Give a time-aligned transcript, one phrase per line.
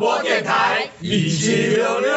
[0.00, 2.10] 播电台，一起溜溜，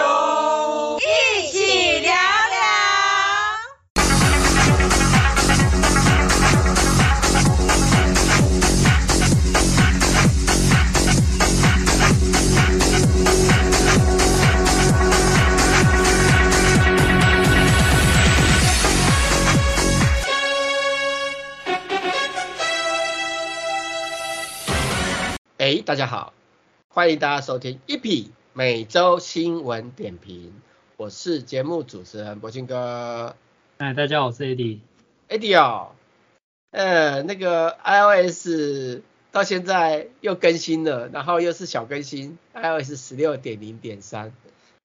[26.95, 30.53] 欢迎大家收听 EP 每周新闻点评，
[30.95, 33.35] 我是节目主持人博兴哥。
[33.79, 34.77] 哎，大家好，我是 Eddie。
[35.27, 35.93] Eddie 哦，
[36.69, 39.01] 呃，那个 iOS
[39.31, 44.31] 到现在又更新了，然后又是小更新，iOS 十六点零点三。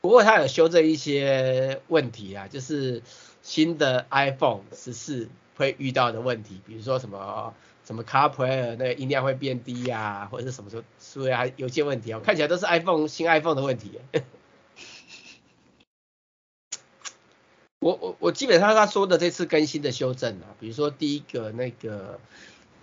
[0.00, 3.02] 不过它有修正一些问题啊，就是
[3.42, 7.52] 新的 iPhone 十四会遇到的问题，比如说什么。
[7.84, 10.82] 什么 CarPlay 那个音量会变低呀、啊，或者是什么时候，
[11.18, 13.98] 所以还有些问题哦，看起来都是 iPhone 新 iPhone 的问题。
[17.80, 22.20] 我我我基本上他说的这次更新的修正啊，比如说第一个那个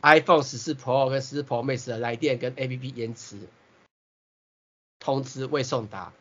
[0.02, 3.38] iPhone 十四 Pro 跟十四 Pro Max 的来电跟 APP 延迟
[5.00, 6.12] 通知未送达，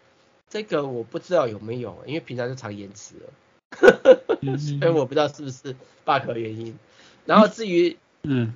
[0.49, 3.33] 这个我不知道有没有，因为平常就常延迟了，
[4.81, 6.79] 所以我不知道是不是 bug 的原因。
[7.27, 8.55] 然后至于嗯。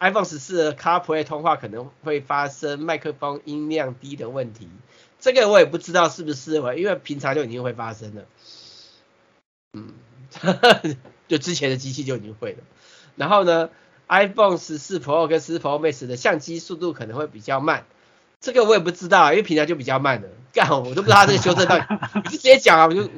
[0.00, 4.68] iPhone 十四的 CarPlay 通话可能会发生麦克风音量低的问题，
[5.18, 8.24] 这个我也不知道是不是，因为平常就已经会发生了。
[9.72, 9.94] 嗯，
[11.26, 12.58] 就之前的机器就已经会了。
[13.16, 13.70] 然后呢
[14.06, 17.84] ，iPhone 十四 Pro 跟十四 Pro Max 的相机速度可能会比较慢，
[18.40, 20.28] 这个我也不知道，因为平常就比较慢了。
[20.52, 23.10] 干，我都不知道他这个修正到底， 你就直接讲啊，我就我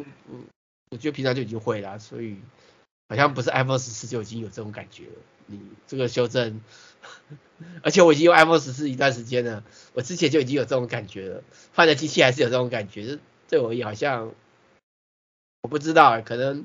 [0.92, 2.38] 我觉得平常就已经会了，所以
[3.10, 5.12] 好像不是 iPhone 十四就已经有这种感觉了。
[5.50, 6.60] 你这个修正，
[7.82, 9.64] 而且我已经用 iPhone 十四一段时间了，
[9.94, 11.42] 我之前就已经有这种感觉了，
[11.74, 14.32] 换了机器还是有这种感觉，就对我也好像
[15.62, 16.64] 我不知道，可能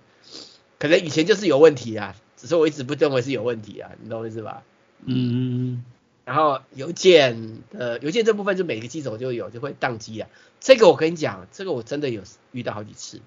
[0.80, 4.64] 可能以前就是有问题啊，只是我一直不认为是有问题啊，你懂我意思吧？
[5.06, 5.86] 嗯嗯嗯。
[6.26, 13.22] 然后邮件呃邮件这部分就每个机种就有就会宕机啊，这个我跟你讲，这个我真的有遇到好几次，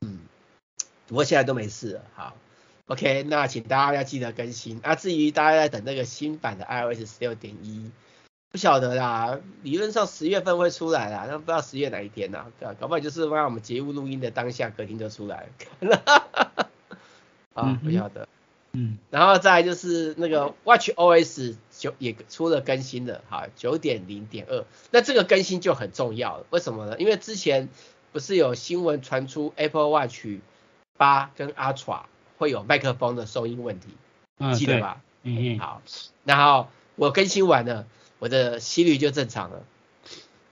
[0.00, 0.18] 嗯，
[1.06, 2.36] 不过现在都没事了，好。
[2.88, 4.80] OK，那请大家要记得更新。
[4.82, 7.90] 那、啊、至于大家在等那个新版的 iOS 十六点一，
[8.50, 9.38] 不晓得啦。
[9.62, 12.46] 理论上十月份会出来啦，那不知道十月哪一天呢？
[12.58, 12.74] 对啊？
[12.80, 15.46] 搞不好就是让我们节目录音的当下，隔天就出来
[15.80, 16.02] 了。
[17.52, 18.26] 啊，不晓得。
[18.72, 18.96] 嗯。
[19.10, 24.64] 然后再来就是那个 WatchOS 九也出了更新了，哈，九点零点二。
[24.90, 26.96] 那这个更新就很重要了，为什么呢？
[26.98, 27.68] 因为之前
[28.12, 30.24] 不是有新闻传出 Apple Watch
[30.96, 32.04] 八跟 Ultra。
[32.38, 33.88] 会有麦克风的收音问题，
[34.38, 35.00] 嗯、记得吧？
[35.24, 35.58] 嗯嗯。
[35.58, 35.82] 好，
[36.24, 37.86] 然后我更新完了，
[38.18, 39.62] 我的心率就正常了。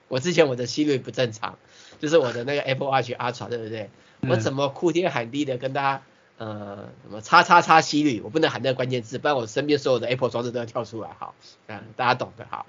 [0.09, 1.57] 我之前我的心率不正常，
[1.99, 3.89] 就是我的那个 Apple Watch Ultra，对不对？
[4.21, 6.01] 嗯、我怎么哭天喊地的跟大家
[6.37, 11.09] 呃什么叉叉叉心率，我不能喊那个关键字，不然我身边所有的 Apple 装置都要跳出来。
[11.19, 11.35] 好，
[11.67, 12.45] 嗯，大家懂的。
[12.49, 12.65] 好，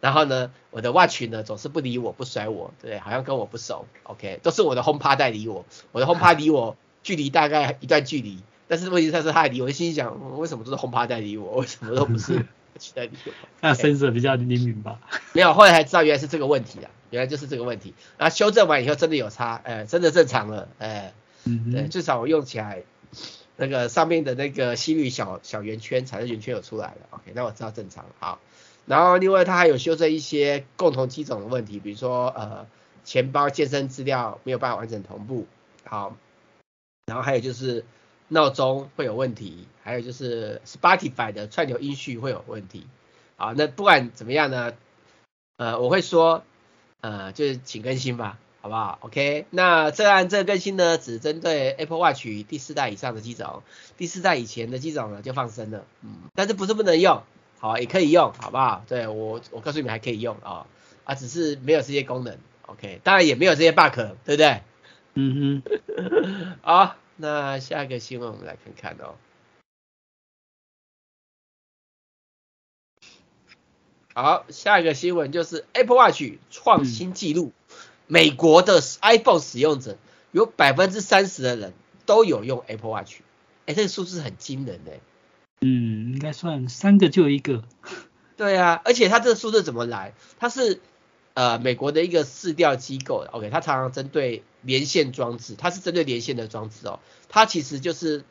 [0.00, 3.86] 然后呢，我的 Watch 呢总是不理我，不甩我，对，好像跟我不熟。
[4.02, 8.40] OK，都是我的 HomePod 在理我，我的 HomePod 离我距离大概一段距离。
[8.74, 12.44] 但是问题是，他还理我，心想，为什么都是 HomePod 在理我，为什么都不是
[12.92, 13.32] 在理我？
[13.60, 14.98] 那 sensor 比较灵敏吧？
[15.32, 17.94] 没有，后来才知道原来是这个问题啊，原来就是这个问题。
[18.18, 21.14] 然后修正完以后真的有差，哎、欸，真的正常了，哎、欸，
[21.44, 22.82] 嗯，对，至少我用起来
[23.54, 28.04] 那个上面的那个心率小小圆圈，彩色圆圈有出来了，OK，那我知道正常。
[28.18, 28.40] 好，
[28.86, 32.66] 然后另外它还有修正一些共同机种的问题，比如说呃，
[33.04, 35.46] 钱包健身资料没有办法完整同步，
[35.84, 36.16] 好，
[37.06, 37.84] 然后还有就是。
[38.34, 42.86] 闹钟会有问题，还有就是 Spotify 的串流音序会有问题。
[43.36, 44.74] 好，那不管怎么样呢，
[45.56, 46.44] 呃，我会说，
[47.00, 53.62] 呃，就是请更新吧，好不好？OK，那这案这个更新呢，只针对 Apple Watch 第四代以上的机种，
[53.96, 57.22] 第四代以前的机种呢就放生了，嗯，但是不是不能用，
[57.58, 58.84] 好，也可以用，好不好？
[58.88, 60.66] 对我，我告诉你们还可以用啊，
[61.04, 64.62] 啊，只是没有这些功能，OK，当然也没有这些 bug，对不对？
[65.14, 66.96] 嗯哼， 好。
[67.16, 69.14] 那下一个新闻我们来看看哦。
[74.14, 77.74] 好，下一个新闻就是 Apple Watch 创新纪录，嗯、
[78.06, 79.96] 美国的 iPhone 使用者
[80.32, 81.72] 有百分之三十的人
[82.06, 83.20] 都有用 Apple Watch，
[83.66, 85.00] 哎，这个数字很惊人哎。
[85.60, 87.64] 嗯，应该算三个就一个。
[88.36, 90.14] 对啊，而且它这个数字怎么来？
[90.38, 90.80] 它是。
[91.34, 98.24] 呃，美国的一个市调机构，OK，它常常针对连线装置，它是针对连线的装置哦，它其实就是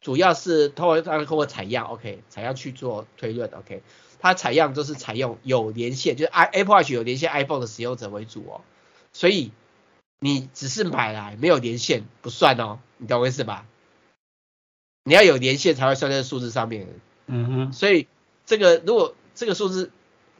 [0.00, 3.82] 主要是通过通过采样，OK，采样去做推论，OK，
[4.18, 8.60] 它采样就是采用有连线，就是 i Apple Watch 有连线 iPhone 的使用者为主哦，
[9.12, 9.52] 所以
[10.18, 13.64] 你只是买来没有连线不算哦，你懂我意思吧？
[15.04, 16.88] 你要有连线才会算在数字上面。
[17.26, 18.08] 嗯哼，所以
[18.44, 19.92] 这个如果这个数字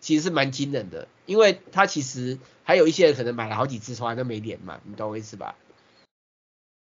[0.02, 5.54] 其实是蛮惊人的，因为他其实还有一些人可能买了好几支从来都没连嘛，你懂我意思吧？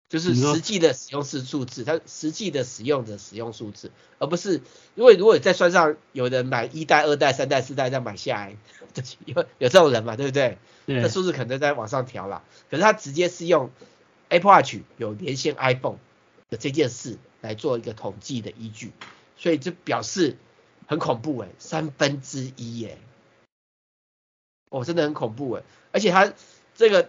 [0.08, 4.60] 就是实际的使用是数字，它实际的使用者使用数字，而不是
[4.94, 8.56] 因为如果你再算上有人买一代、二代、三代、四代再买下来，
[9.24, 10.58] 有有这种人嘛，对不对？
[10.86, 11.02] 对。
[11.02, 13.70] 这数字可能在往上调啦，可是他直接是用
[14.28, 15.98] Apple Watch 有连线 iPhone
[16.50, 18.92] 的这件事来做一个统计的依据，
[19.36, 20.36] 所以这表示
[20.86, 22.98] 很恐怖哎，三分之一耶，
[24.70, 25.62] 哦，真的很恐怖哎，
[25.92, 26.32] 而且它
[26.74, 27.08] 这个。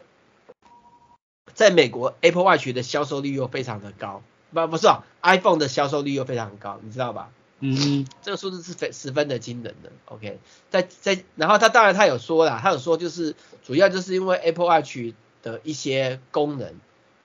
[1.53, 4.21] 在美国，Apple Watch 的销售率又非常的高，
[4.51, 7.31] 不不是啊，iPhone 的销售率又非常高，你知道吧？
[7.61, 9.91] 嗯，这个数字是非十分的惊人的。
[10.05, 10.37] OK，
[10.69, 13.33] 在在，然后他当然他有说啦，他有说就是
[13.63, 16.75] 主要就是因为 Apple Watch 的一些功能，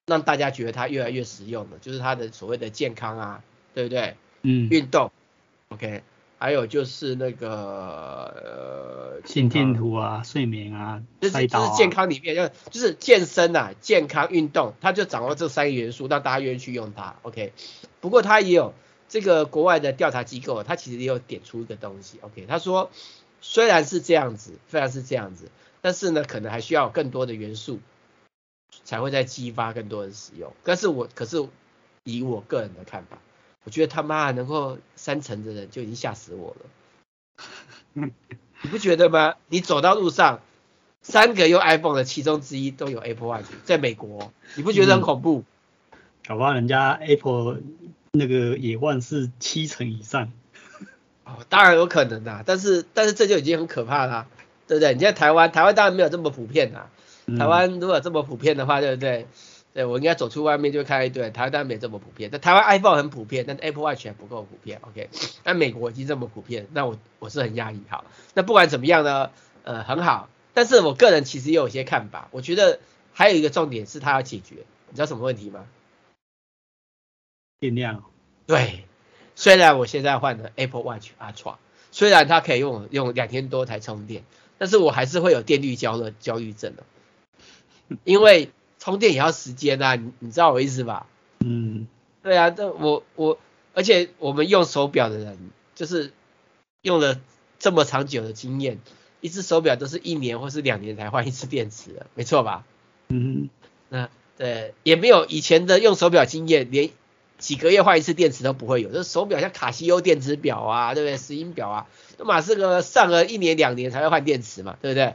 [0.06, 3.42] 让大家觉得它越来越实用了，就是它的所谓的健康啊，
[3.74, 4.16] 对不对？
[4.42, 5.10] 嗯，运动
[5.68, 6.02] ，OK。
[6.42, 17.14] 还有就是那个呃，心电图啊，睡眠啊，就是就是健康里面要就是健身啊，健康运动，他就掌握这三个元素，让大家愿意去用它。
[17.22, 17.52] OK，
[18.00, 18.74] 不过他也有
[19.08, 22.18] 这个国外的调查机构，他其实也有点出一个东西。
[22.22, 22.90] OK，他说
[23.40, 25.48] 虽然是这样子，虽然是这样子，
[25.80, 27.78] 但是呢，可能还需要更多的元素
[28.82, 30.52] 才会再激发更多人使用。
[30.64, 31.46] 但是我可是
[32.02, 33.18] 以我个人的看法。
[33.64, 36.56] 我觉得他妈能够三成的人就已经吓死我
[37.94, 38.08] 了，
[38.62, 39.34] 你不觉得吗？
[39.48, 40.40] 你走到路上，
[41.00, 45.44] 三个用 iPhone 的其中之一都有 Apple Watch，在美国，你不觉得很恐怖？
[45.92, 47.60] 嗯、搞不好人家 Apple
[48.12, 50.32] 那个野万是七成以上。
[51.24, 54.26] 哦，当然有可能啦，但是但是这就已经很可怕啦，
[54.66, 54.92] 对不对？
[54.94, 56.90] 你在台湾，台湾当然没有这么普遍啦。
[57.38, 59.28] 台湾如果这么普遍的话，对不对？
[59.74, 61.30] 对，我应该走出外面就会看一堆。
[61.30, 64.78] 台湾当然没这么普遍，但台湾 iPhone 很普遍，但 Apple Watch 还不够普遍。
[64.82, 65.08] OK，
[65.42, 67.80] 但美国已经这么普遍，那我我是很压抑。
[67.88, 68.04] 好，
[68.34, 69.30] 那不管怎么样呢，
[69.64, 70.28] 呃，很好。
[70.52, 72.80] 但是我个人其实也有一些看法，我觉得
[73.14, 74.56] 还有一个重点是它要解决，
[74.90, 75.64] 你知道什么问题吗？
[77.58, 78.04] 电量。
[78.44, 78.84] 对，
[79.34, 81.56] 虽然我现在换了 Apple Watch Ultra，
[81.90, 84.24] 虽然它可以用用两天多才充电，
[84.58, 86.82] 但是我还是会有电力焦虑焦虑症的，
[88.04, 88.50] 因为。
[88.82, 91.06] 充电也要时间啊，你你知道我意思吧？
[91.38, 91.86] 嗯，
[92.20, 93.38] 对啊，这我我，
[93.74, 95.38] 而且我们用手表的人，
[95.76, 96.10] 就是
[96.80, 97.20] 用了
[97.60, 98.80] 这么长久的经验，
[99.20, 102.64] 一只手表都是一年或是两年才换一次电池的，没错吧？
[103.06, 103.50] 嗯，
[103.88, 106.90] 那对，也没有以前的用手表经验，连
[107.38, 108.90] 几个月换一次电池都不会有。
[108.90, 111.16] 这手表像卡西欧电子表啊，对不对？
[111.18, 111.86] 石英表啊，
[112.18, 115.14] 那马是个上了一年两年才会换电池嘛，对不对？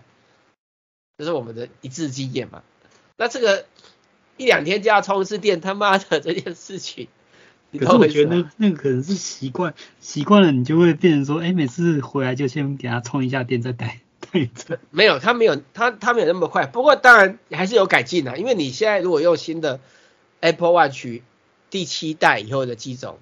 [1.17, 2.63] 这是我们的一致经验嘛。
[3.17, 3.65] 那这个
[4.37, 7.07] 一两天就要充一次电，他妈的这件事情，
[7.79, 14.79] 可是我觉得那那个可能是习惯，习惯了你就会变成说，哎，每次回来就先给他充一下电再带带着。
[14.91, 16.67] 没有，他没有，他他没有那么快。
[16.67, 19.79] 不过当然还是有改进的，因为你现在如果用新的
[20.39, 21.07] Apple Watch
[21.71, 23.18] 第七代以后的机种，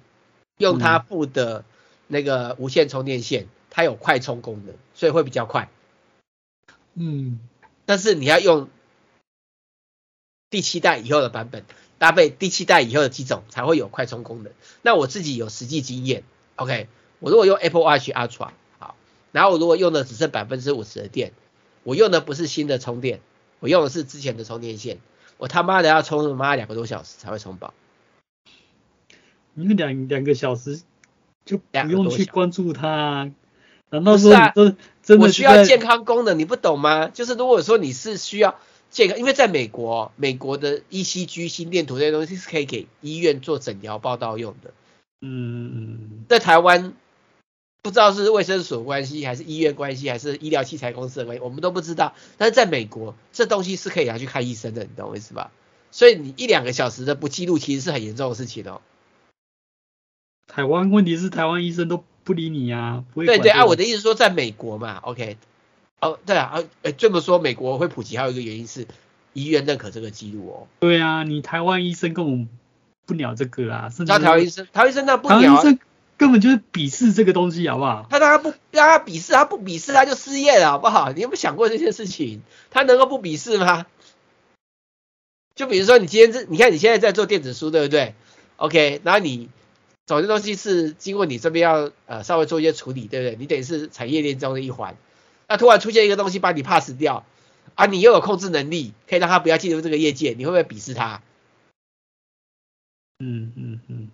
[0.58, 1.64] 用它附的
[2.06, 5.70] 那个无线充电线，它有快充功能，所以会比较快。
[6.92, 7.40] 嗯，
[7.86, 8.68] 但是你要用。
[10.48, 11.64] 第七代以后的版本
[11.98, 14.52] 搭配第七代以后的机种才会有快充功能。
[14.82, 16.22] 那我自己有实际经验
[16.54, 16.86] ，OK，
[17.18, 18.94] 我如果用 Apple Watch Ultra 好，
[19.32, 21.32] 然后我如果用的只剩百分之五十的电，
[21.82, 23.20] 我用的不是新的充电，
[23.58, 24.98] 我用的是之前的充电线，
[25.36, 27.74] 我他妈的要充他妈两个多小时才会充饱。
[29.54, 30.80] 你两两个小时
[31.44, 33.32] 就不用去关注它，
[33.90, 34.32] 难道说
[35.18, 36.38] 我需要健康功能？
[36.38, 37.08] 你不懂吗？
[37.08, 38.56] 就是如果说你是需要。
[38.96, 44.72] 这个，因为在美国，美国的 ECG 心电图这些东西是可以给医院做诊疗报道用的。
[45.20, 46.24] 嗯嗯。
[46.30, 46.94] 在台湾，
[47.82, 52.14] 不知道是卫生所关系，还是医院关系，还是医疗器材公司的关系，我们都不知道。
[52.38, 55.50] 但是在美国，这东西是可以拿去看医生的，你懂我意思吧？
[55.90, 58.80] 所以你一两个小时的不记录，其实是很严重的事情哦。
[60.46, 63.26] 台湾问题是台湾医生都不理你啊，不会。
[63.26, 65.36] 对对，啊，我的意思说在美国嘛，OK。
[66.00, 68.86] 哦，对啊，呃，这么说美国会普及，还有一个原因是
[69.32, 70.66] 医院认可这个记录哦。
[70.80, 72.48] 对啊，你台湾医生根本
[73.06, 75.78] 不鸟这个啊，甚至台湾医生，台湾医生那不鸟、啊，台湾医生
[76.18, 78.06] 根本就是鄙视这个东西，好不好？
[78.10, 81.12] 他当然不让他鄙视，他不鄙视他就失业了，好不好？
[81.12, 82.42] 你有没有想过这件事情？
[82.70, 83.86] 他能够不鄙视吗？
[85.54, 88.14] 就比如说你今天这，你看你现在在做电子书，对不对
[88.58, 89.48] ？OK，然后你
[90.04, 93.36] 总之东西是经过你这边要呃稍微做一些处理，对不对？
[93.38, 94.96] 你等于是产业链中的一环。
[95.48, 97.24] 那突然出现一个东西把你 pass 掉，
[97.74, 101.22] 啊，你又有控制能力，可以让他不要进入这个业界，你会不会鄙视他？
[103.18, 104.10] 嗯嗯嗯，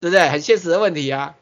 [0.00, 0.28] 对不对？
[0.28, 1.34] 很现实的问题啊。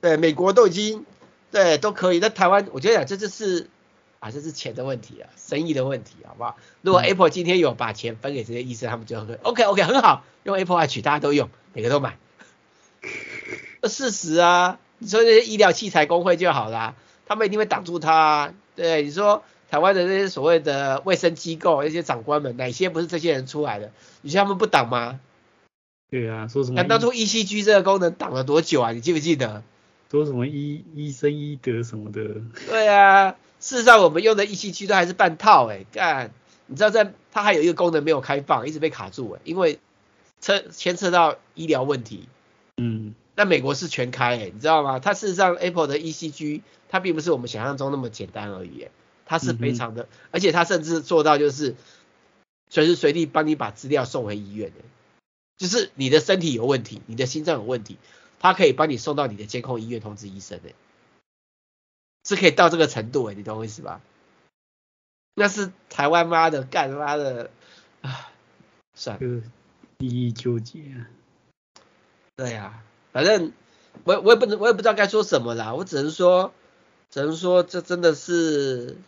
[0.00, 1.04] 对，美国都已经
[1.50, 3.68] 对都可以，那台湾我觉得这就是
[4.20, 6.56] 啊，这是钱的问题啊，生意的问题，好不好？
[6.80, 12.18] 如果 Apple 今天有把钱分给这些医生，他们就会 OK OK 很好，用 Apple Watch 大家都用，每个都买。
[13.88, 16.94] 事实啊，你说那些医疗器材工会就好啦。
[17.26, 23.90] 他们一定会挡住他啊，对，你说台湾的那些所谓的卫生机构那些长官们，哪些不是这些人出来的？
[24.22, 25.20] 你说他们不挡吗？
[26.08, 26.84] 对啊，说什么？
[26.84, 28.92] 当初 ECG 这个功能挡了多久啊？
[28.92, 29.62] 你记不记得？
[30.08, 32.22] 说什么医医生医德什么的？
[32.68, 36.30] 对啊，事实上我们用的 ECG 都还是半套哎，干，
[36.66, 39.80] 你知道在它还有一个功能没有开放，一直被卡住哎，因为
[40.40, 42.28] 牵牵涉到医疗问题。
[42.76, 43.14] 嗯。
[43.36, 44.98] 那美国是全开哎，你知道吗？
[44.98, 48.88] 它事实上 Apple 的 ECG 它并不是我们想象中那么简单而已，
[49.26, 51.76] 它是非常的，嗯、而且它甚至做到就是
[52.70, 54.76] 随时随地帮你把资料送回医院的，
[55.58, 57.98] 就是你的身体有问题，你的心脏有问题，
[58.40, 60.70] 它可以帮你送到你的监控医院通知医生的，
[62.24, 64.00] 是可以到这个程度哎，你懂我意思吧？
[65.34, 67.50] 那是台湾妈的干妈的
[68.00, 68.32] 啊，
[68.94, 69.42] 算了，
[69.98, 71.04] 利益纠结啊，
[72.36, 72.82] 对呀、啊。
[73.16, 73.50] 反正
[74.04, 76.52] 我我也不能我也不知道该说什么啦，我只能说
[77.10, 78.98] 只能说这真的是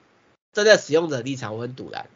[0.54, 2.06] 站在使用者立场，我很堵然，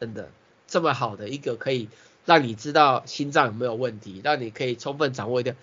[0.00, 0.30] 真的
[0.66, 1.90] 这么好的一个可以
[2.24, 5.58] 让你知道心脏有没有问题，让你可以充分掌握一点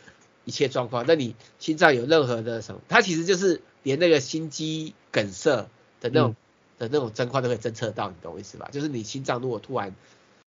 [0.45, 5.67] 一切状况，那你心脏有任何的什么，它其实就是连那个心肌梗塞
[6.01, 6.35] 的那种、
[6.77, 8.69] 嗯、的那种状况都可以侦测到，你懂我意思吧？
[8.71, 9.95] 就是你心脏如果突然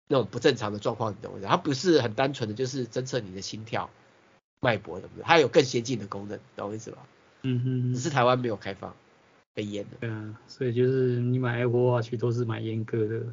[0.08, 1.46] 那种不正常的状况，你懂我意思？
[1.46, 3.88] 它不是很单纯的就是侦测你的心跳。
[4.64, 6.98] 脉搏的，它有更先进的功能，懂我意思吧？
[7.42, 7.60] 嗯
[7.92, 8.96] 哼，只是台湾没有开放，
[9.52, 9.88] 被阉的。
[10.00, 13.26] 对啊，所以就是你买 Apple Watch 都是买阉割的。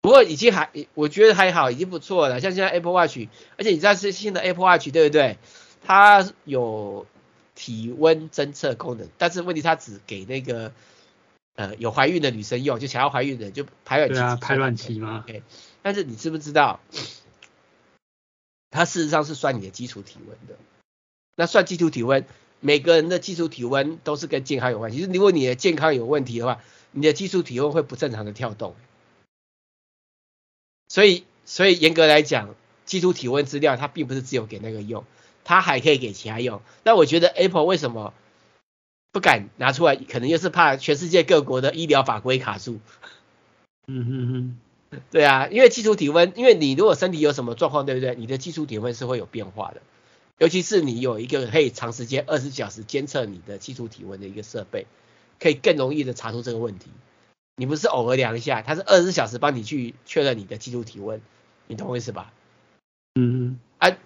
[0.00, 2.40] 不过已经还，我觉得还好，已经不错了。
[2.40, 5.36] 像现在 Apple Watch，而且你知道是新的 Apple Watch 对不对？
[5.84, 7.06] 它有
[7.54, 10.72] 体温侦测功能，但是问题它只给那个
[11.54, 14.14] 呃有怀孕的女生用，就想要怀孕的就排卵期。
[14.14, 15.42] 对啊，排卵期吗？OK。
[15.82, 16.80] 但是你知不知道？
[18.70, 20.56] 它事实上是算你的基础体温的，
[21.34, 22.24] 那算基础体温，
[22.60, 25.00] 每个人的基础体温都是跟健康有关系。
[25.12, 26.60] 如果你的健康有问题的话，
[26.92, 28.76] 你的基础体温会不正常的跳动。
[30.88, 35.04] 所以，所以严格来讲，基础体温资料它并不是只有给那个用，
[35.44, 36.62] 它还可以给其他用。
[36.84, 38.14] 那我觉得 Apple 为什么
[39.12, 39.96] 不敢拿出来？
[39.96, 42.80] 可能就是怕全世界各国的医疗法规卡住。
[43.86, 44.58] 嗯哼哼。
[45.10, 48.14] 对啊，因为基础体温，因为你如果身体有什么状况，对不对？
[48.16, 49.82] 你的基础体温是会有变化的，
[50.38, 54.86] 尤其是你有一个可以长时间二十小时监测你的基础体温的一个设备，
[55.38, 56.90] 可以更容易的查出这个问题。
[57.56, 61.20] 你不是偶尔量一下，它是二十四小时帮你去确认你的基础体温，
[61.66, 62.32] 你懂我意思吧？
[63.14, 63.96] 嗯，啊，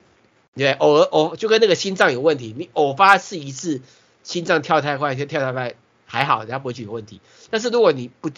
[0.55, 3.81] 对，偶尔偶就跟那个心脏有问题，你偶发是一次
[4.23, 5.75] 心脏跳太快，就跳太快
[6.05, 7.21] 还好，人家不会觉得有问题。
[7.50, 8.31] 但是如果你不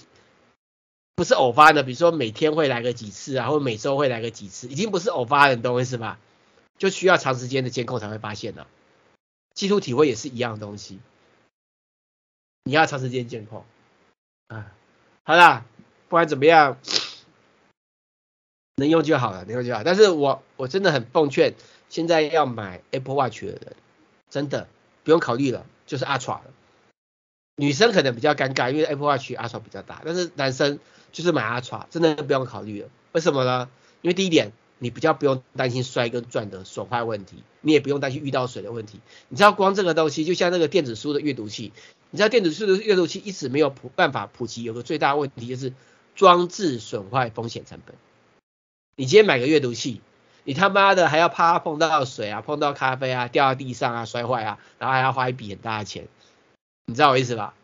[1.17, 6.19] 不是偶发的，比如说每天会来个几次啊，或者每周会来个几次，已经不是偶发的，你懂我意思吧？
[6.77, 8.67] 就需要长时间的监控才会发现的。
[9.55, 11.01] 基础体温也是一样的东西，
[12.65, 13.65] 你要长时间监控。
[14.49, 14.71] 啊，
[15.25, 15.65] 好啦，
[16.11, 16.77] 不管怎么样，
[18.75, 19.83] 能用就好了，能用就好。
[19.85, 21.55] 但是我我真的很奉劝，
[21.89, 23.77] 现在要买 Apple Watch 的人，
[24.29, 24.69] 真的
[25.03, 26.45] 不用考虑了，就是 Ultra 了。
[27.57, 30.79] 女生可能比较尴尬，因为 Apple Watch Ultra 比较大，但是男生。
[31.17, 32.91] 就是买阿叉真的不用考虑了。
[33.13, 33.71] 为什么呢？
[34.03, 39.01] 因为第一点，你比较不用担心摔跟撞的损坏问题，你也不用担心遇到水的问题。
[39.31, 41.73] 你知道光这个东西，就像那个电子书的阅读器，
[42.11, 45.73] 你知道电子书的阅读器一直没有普办法普及，有个最大问题就是
[46.15, 47.95] 装置损坏风险成本。
[48.97, 50.03] 你今天买个阅读器，
[50.45, 56.07] 你他妈的还要怕碰到水啊，碰到咖啡啊，掉到地上啊，摔坏啊，然后还要花一笔很大的钱，
[56.85, 57.55] 你知道我意思吧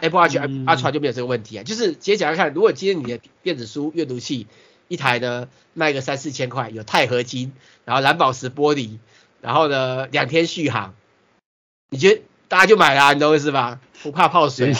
[0.00, 4.46] ？Apple Watch Ultra 就没有这个问题啊，就是直接讲来看，如果今天你的电子书阅读器
[4.88, 7.52] 一台呢卖个三四千块，有钛合金，
[7.84, 8.98] 然后蓝宝石玻璃，
[9.40, 10.94] 然后呢两天续航，
[11.90, 13.80] 你觉得大家就买啦，你懂我意思吧？
[14.02, 14.74] 不怕泡水。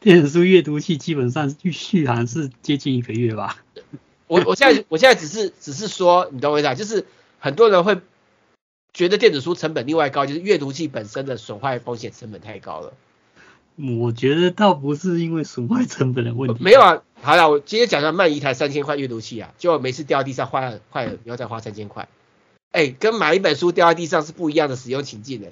[0.00, 3.62] 电子书阅读器基本上续航是接近一个月吧？
[4.26, 6.74] 我我现在我现在只是只是说，你懂我意思啊？
[6.74, 7.04] 就是
[7.40, 8.00] 很多人会
[8.92, 12.94] 觉得电子书成本另外高，就是阅读器本身的损坏风险成本太高了。
[13.76, 16.62] 我觉得倒不是因为损坏成本的问题。
[16.62, 22.08] 没有啊，好了，我今天讲讲卖一台三千块阅读器啊，就每次掉地上坏了坏了，你要再花三千块，
[22.70, 25.48] 哎，跟买一本书掉在地上是不一样的使用情境的。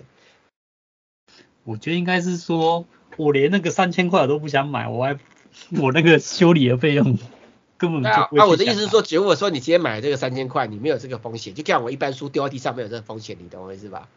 [1.64, 2.86] 我觉得应该是说，
[3.16, 5.18] 我连那个三千块我都不想买，我还
[5.80, 7.18] 我那个修理的费用
[7.76, 8.40] 根本就不会。
[8.40, 14.08] 啊，我的意思是说，如果说你今天买这个三千块，你没有这个风险，就像我一般书掉在地上没有这个风险，你懂我意思吧？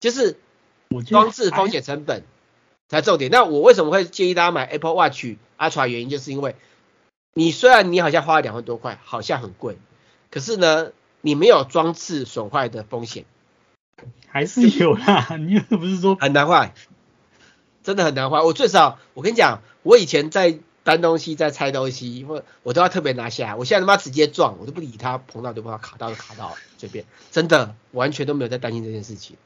[0.00, 0.38] 就是
[1.06, 2.22] 装置风险成本
[2.90, 3.30] 才重点。
[3.30, 5.24] 那我为什么会建议大家买 Apple Watch
[5.56, 5.86] Ultra？
[5.86, 6.56] 原因就是因为
[7.32, 9.78] 你虽然你好像花了两万多块，好像很贵，
[10.30, 10.90] 可是呢，
[11.22, 13.24] 你没有装置损坏的风险。
[14.26, 16.74] 还是有啦， 你又不是说很难坏，
[17.82, 18.40] 真的很难坏。
[18.40, 23.54] 我最少，我跟你讲，我以前在搬东西、在拆东西，我我都要特别拿下来。
[23.54, 29.36] 我现在他妈直接撞，我都不理他，碰到就碰到，卡到就卡到，随便，真的完全都没有在担心这件事情。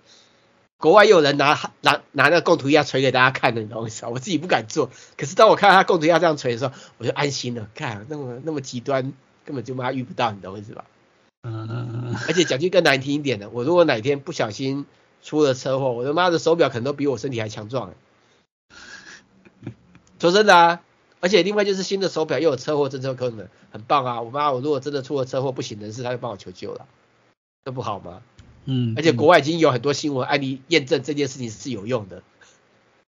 [0.79, 4.05] 国外又有人拿拿拿那个供图压锤给大家看的，你懂我意思？
[4.07, 7.69] 我自己不敢做，可是当我看到他供图压这样锤的时候，我就安心了。
[7.75, 9.13] 看那么那么极端，
[9.45, 10.85] 根本就妈遇不到，你懂我意思吧？
[11.43, 14.87] 嗯，而且讲句更难听一点的，我如果哪天不小心
[15.23, 17.95] 出了车祸，我的妈的手表可能都比我身体还强壮。
[20.19, 20.81] 说真的啊，
[21.21, 24.23] 而且另外就是新的手表又有车祸侦测功能，很棒啊！
[24.23, 26.87] 我妈我如果真的出了车祸不省人事，她就帮我求救了，
[27.65, 28.23] 这不好吗？
[28.65, 32.23] 嗯，而且国外已经有很多新闻案例验证这件事情是有用的。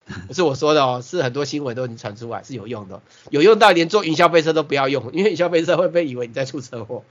[0.29, 7.03] 不是我说的哦，是很多新闻都已经传出来是有用的，有用到连坐云霄飞车都不要用，因为云霄飞车会被以为你在出车祸，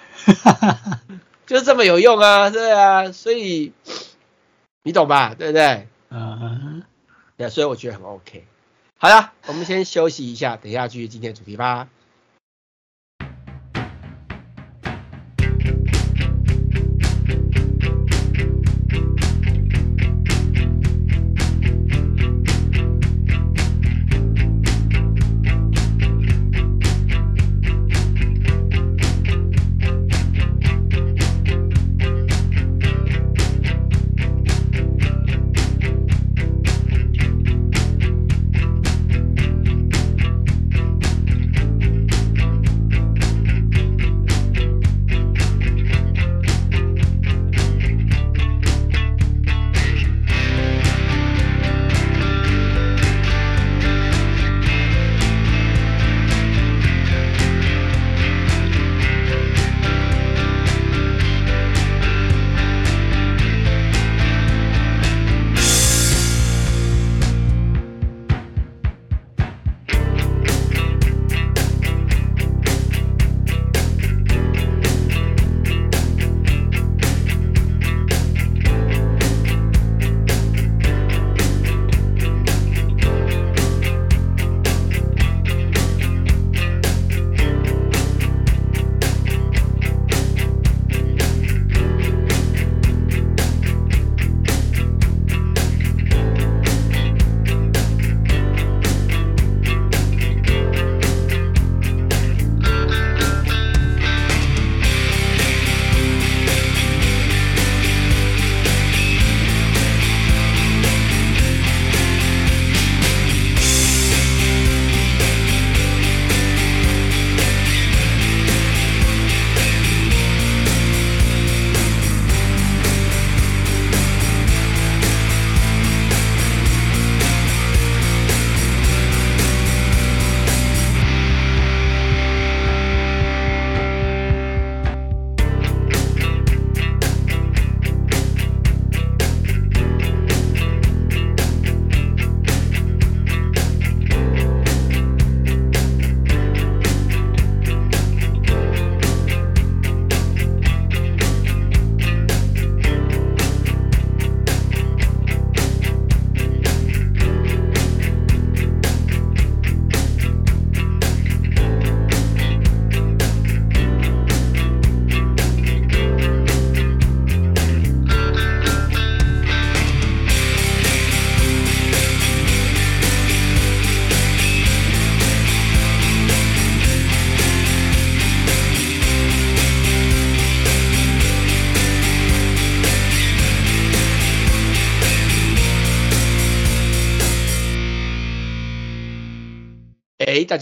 [1.46, 3.74] 就是这么有用啊，对啊，所以
[4.84, 5.90] 你懂吧，对不对？
[6.10, 6.84] 嗯，
[7.36, 8.46] 对，所以我觉得很 OK。
[8.98, 11.90] 好了，我们先休息一下，等一下继续今天的主题吧。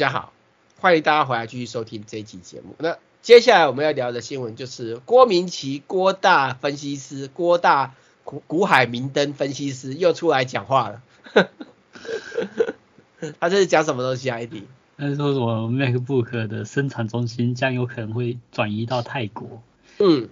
[0.04, 0.34] 家好，
[0.82, 2.76] 欢迎大家回来继续收听这一期节目。
[2.78, 11.02] 那接下来我们要聊的新闻就是郭明奇郭大分析师，郭大古古海明灯分析师又出来讲话了。
[13.40, 14.36] 他这是讲什么东西啊？
[14.36, 14.68] 艾迪？
[14.98, 19.64] 他是说什么 MacBook 的生产中心将有可能会转移到泰国。
[20.00, 20.28] 嗯，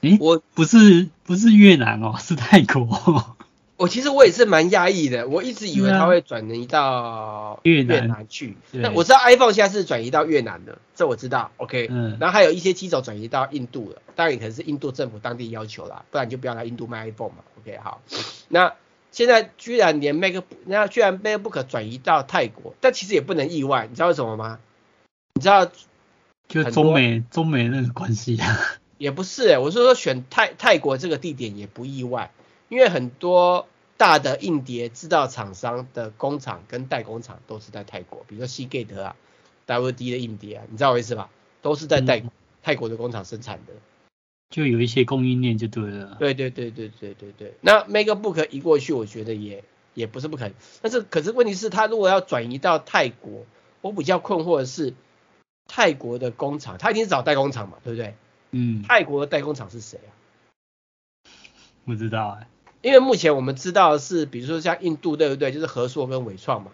[0.00, 3.36] 诶，我不是不是越南哦，是泰国。
[3.82, 8.56] 我其实我也是蛮压抑的，我一直以为它会转移到越南去。
[8.70, 11.50] 那我知道 iPhone 现在是转移到越南的，这我知道。
[11.56, 17.38] OK，嗯，然后还有一些机种转移到印度了，当然也可能是印度政府当地要求啦，不然就不要来印度卖 iPhone 嘛。
[17.58, 18.00] OK，好，
[18.48, 18.72] 那
[19.10, 24.60] 现在居然连 MacBook，那居然 MacBook 转移到泰国，但其实也不能意外，你知道为什么吗？
[25.34, 25.68] 你知道？
[26.46, 28.60] 就中美中美那个关系啊？
[28.98, 32.30] 也不是、欸，我是说选泰泰国这个地点也不意外，
[32.68, 33.66] 因为很多。
[34.02, 39.14] 大的硬碟制造厂商的工厂跟代工厂都是在泰国，比如说 Seagate 啊
[39.64, 41.30] ，WD 的硬碟啊，你知道我意思吧？
[41.60, 42.28] 都是在泰、嗯、
[42.64, 43.74] 泰国的工厂生产的，
[44.50, 46.16] 就有一些供应链就对了。
[46.18, 47.54] 对对对对对对对。
[47.60, 49.62] 那 MacBook 移过去，我觉得也
[49.94, 50.54] 也不是不可能。
[50.80, 53.46] 但是可是问题是，他如果要转移到泰国，
[53.82, 54.94] 我比较困惑的是，
[55.68, 58.16] 泰国的工厂，他一定是找代工厂嘛，对不对？
[58.50, 58.82] 嗯。
[58.82, 60.10] 泰国的代工厂是谁啊？
[61.84, 62.46] 不知道哎、欸。
[62.82, 65.52] 因为目前我们知道的是，比如说像印度对不对？
[65.52, 66.72] 就是和硕跟伟创嘛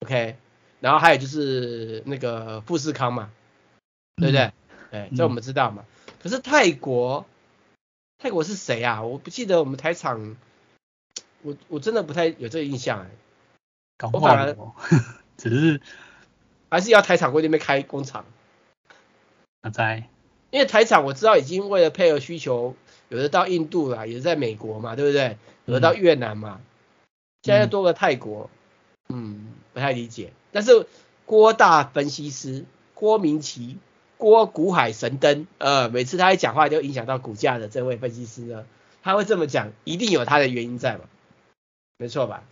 [0.00, 0.36] ，OK，
[0.80, 3.30] 然后还有就是那个富士康嘛，
[4.16, 4.40] 对不对？
[4.90, 5.86] 哎、嗯，这我们知道嘛。
[6.06, 7.24] 嗯、可是泰国，
[8.18, 9.02] 泰国是谁啊？
[9.02, 10.36] 我不记得我们台厂，
[11.40, 13.10] 我我真的不太有这个印象哎。
[13.96, 14.74] 搞不好
[15.38, 15.80] 只是
[16.70, 18.26] 还是要台厂过去那边开工厂。
[19.62, 20.08] 阿在，
[20.50, 22.76] 因为台厂我知道已经为了配合需求。
[23.10, 25.36] 有的到印度啦，有的在美国嘛，对不对？
[25.64, 26.64] 有的到越南嘛，嗯、
[27.42, 28.48] 现在多个泰国，
[29.08, 30.32] 嗯，不太理解。
[30.52, 30.86] 但是
[31.26, 33.78] 郭大分析师郭明奇，
[34.16, 38.64] 郭股海神灯，呃，每次他一讲话就影响到股价的这位分析师呢，
[39.02, 41.00] 他会这么讲，一定有他的原因在嘛，
[41.98, 42.44] 没错吧？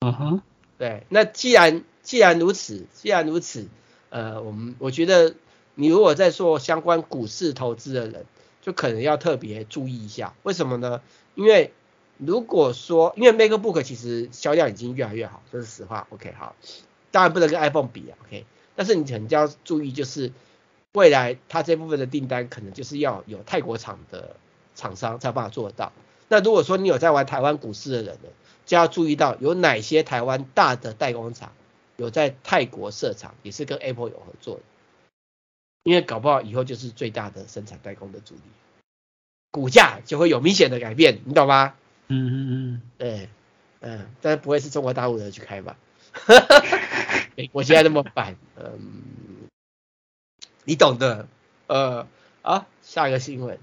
[0.00, 0.42] 嗯哼，
[0.78, 1.04] 对。
[1.08, 3.68] 那既然既然如此，既然如此，
[4.08, 5.36] 呃，我们我觉得
[5.76, 8.26] 你如果在做相关股市投资的人。
[8.62, 11.00] 就可能要特别注意一下，为什么呢？
[11.34, 11.72] 因为
[12.18, 16.06] 如果说，因为 MacBook 其实销量已经越来越好，这是实话。
[16.10, 16.54] OK，好，
[17.10, 18.18] 当然不能跟 iPhone 比啊。
[18.26, 18.44] OK，
[18.76, 20.32] 但是你可能就要注意，就是
[20.92, 24.36] 未来它这部分的订单可能就是要有泰国厂的
[24.74, 25.92] 厂商才有办法做得到。
[26.28, 28.28] 那如果说你有在玩台湾股市的人呢，
[28.66, 31.52] 就要注意到有哪些台湾大的代工厂
[31.96, 34.60] 有在泰国设厂，也是跟 Apple 有合作的。
[35.82, 38.40] 因为搞不好以后就是最大的生产代工的主力，
[39.50, 41.74] 股价就会有明显的改变，你懂吗？
[42.08, 43.28] 嗯嗯嗯，对，
[43.80, 45.76] 嗯，但是不会是中国大陆的人去开吧？
[47.36, 49.48] 美国现在那么办，嗯，
[50.64, 51.28] 你懂的，
[51.66, 52.06] 呃，
[52.42, 53.58] 好，下一个新闻，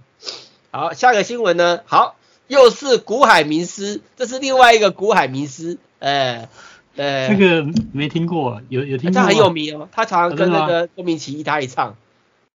[0.71, 1.81] 好，下一个新闻呢？
[1.85, 2.15] 好，
[2.47, 6.49] 又是股海名师，这是另外一个股海名师，哎，
[6.95, 11.95] 呃，这个没听过，有有听过，他很有名哦，他常常跟那个郭明奇一搭一唱。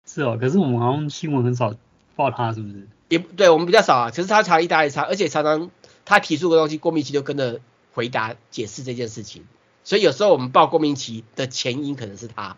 [0.05, 1.75] 是哦，可是我们好像新闻很少
[2.15, 2.87] 报他，是不是？
[3.09, 4.09] 也对我们比较少啊。
[4.09, 5.69] 可是他查一搭一查，而且常常
[6.05, 7.61] 他提出的东西，郭明奇就跟着
[7.93, 9.45] 回答解释这件事情。
[9.83, 12.57] 所以有时候我们报郭明奇的前因可能是他。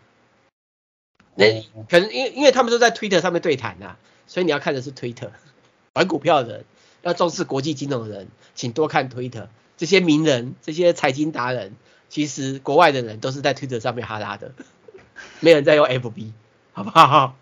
[1.36, 1.46] 那
[1.88, 5.30] 可能因因为他们都在 Twitter 上面对谈啊，所以你要看的是 Twitter。
[5.94, 6.64] 玩股票的人，
[7.02, 9.48] 要重视国际金融的人，请多看 Twitter。
[9.76, 11.74] 这些名人，这些财经达人，
[12.08, 14.52] 其实国外的人都是在 Twitter 上面哈拉的，
[15.40, 16.32] 没人在用 FB。
[16.74, 17.36] 好不好？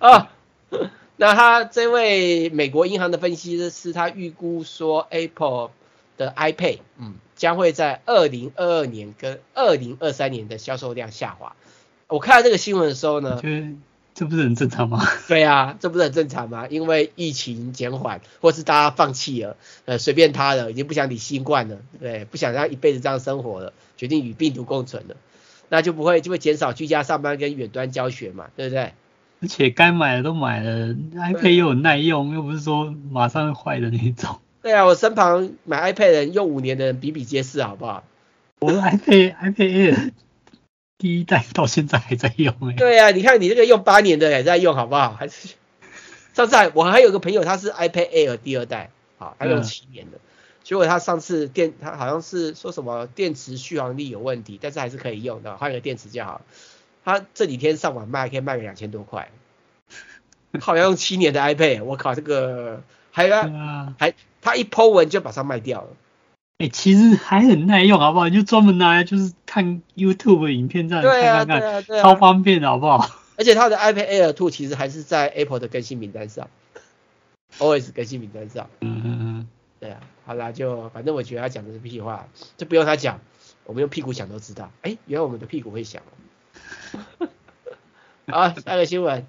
[0.00, 0.30] 啊，
[1.16, 5.70] 那他这位美国银行的分析师，他预估说，Apple
[6.16, 11.54] 的 iPad，嗯，将会在二零二二年跟二零二三年的销售量下滑。
[12.08, 13.38] 我看到这个新闻的时候呢，
[14.14, 15.06] 这不是很正常吗？
[15.28, 16.66] 对啊，这不是很正常吗？
[16.68, 25.16] 因为疫情减缓，或是大家放弃了，呃，随便他了，已经不想理新冠了，对，不想让一辈子这样生活了，决定与病毒共存了。
[25.68, 28.92] 那就不会就会减少居家上班跟远端教学嘛，对不对？
[29.40, 34.40] 而且该买的都买了，iPad 又有耐用，又不是说马上坏的那种。
[34.62, 38.02] 对啊，我身旁买 iPad 的人用五年的人比比皆是，好不好？
[38.58, 40.10] 我的 iPad iPad Air
[40.98, 42.74] 第一代到现在还在用哎。
[42.76, 45.14] 对啊，你看你这个用八年的也在用，好不好？
[45.14, 45.54] 还是
[46.34, 50.16] 上次还我还有个朋友，他是 iPad Air 第二代，好，他用七年的。
[50.16, 50.20] 嗯
[50.68, 56.42] 结果他上次电，他好像是说什么电池续航力有问题，但是还是可以用的，换个电池就好。
[57.06, 59.30] 他这几天上网卖，可以卖个两千多块。
[60.60, 65.88] 好像用七年的 iPad，我靠，这个还要、啊、还他一 po 文就马上卖掉了。
[66.58, 68.28] 哎、欸，其实还很耐用，好不好？
[68.28, 73.08] 你就专门拿来就是看 YouTube 影片这样看看看，超方便的，好不好？
[73.38, 76.50] 而且他的 iPad Air 2其实还是在 Apple 的更新名单上
[77.56, 78.68] ，OS 更新名单上。
[78.80, 79.48] 嗯嗯嗯。
[79.80, 83.20] 对啊，好啦，就反正我觉得他讲的是屁话，就不用他讲，
[83.64, 84.72] 我们用屁股想都知道。
[84.82, 86.02] 哎，原来我们的屁股会响。
[88.26, 89.24] 好，下个新闻，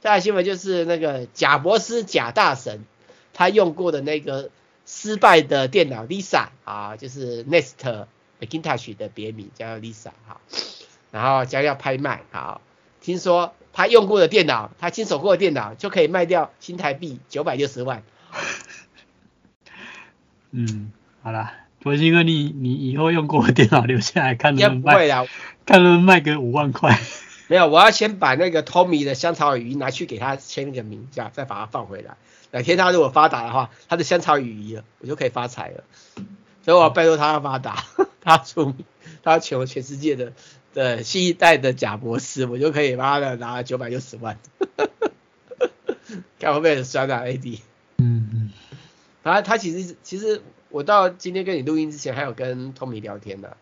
[0.00, 2.84] 下个新闻就是那个贾博士贾大神，
[3.34, 4.50] 他用过的那个
[4.86, 8.06] 失败的电脑 Lisa 啊，就是 Nest
[8.40, 10.40] Macintosh 的别名叫 Lisa 哈，
[11.10, 12.60] 然后将要拍卖好，
[13.00, 18.04] 听说他用过的电脑，他亲手过的电脑就可以卖掉新台币九百六十万。
[20.50, 25.08] 嗯，好啦，博鑫哥，你你以后用过我电脑留下来看能不能卖，
[25.66, 26.98] 看能不能卖个五万块。
[27.48, 32.16] 没有，我要先把那个 Tommy 的香草雨衣拿去给他签一个名，这样再把它放回来。
[32.50, 35.84] 哪天他如果发达的话，他的香草雨衣了，我就可以发财了。
[36.64, 37.84] 所以我要拜托他要发达，
[38.20, 38.84] 他出名，
[39.22, 40.32] 他要全全世界的
[40.74, 44.38] 的新一代的贾博士，我就可以把他拿了九百六十万。
[46.38, 47.60] 看会不会很酸啊，AD？
[49.28, 49.34] 嗯嗯。
[49.34, 53.56] 他他其实其实我到今天跟你录音之前，还有跟 Tommy 聊天的。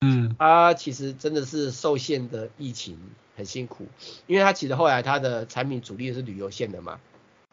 [0.00, 0.34] 嗯。
[0.38, 2.98] 他其实真的是受限的疫情。
[3.38, 3.86] 很辛苦，
[4.26, 6.98] 因为他其实后来他的产品主力是旅游线的嘛，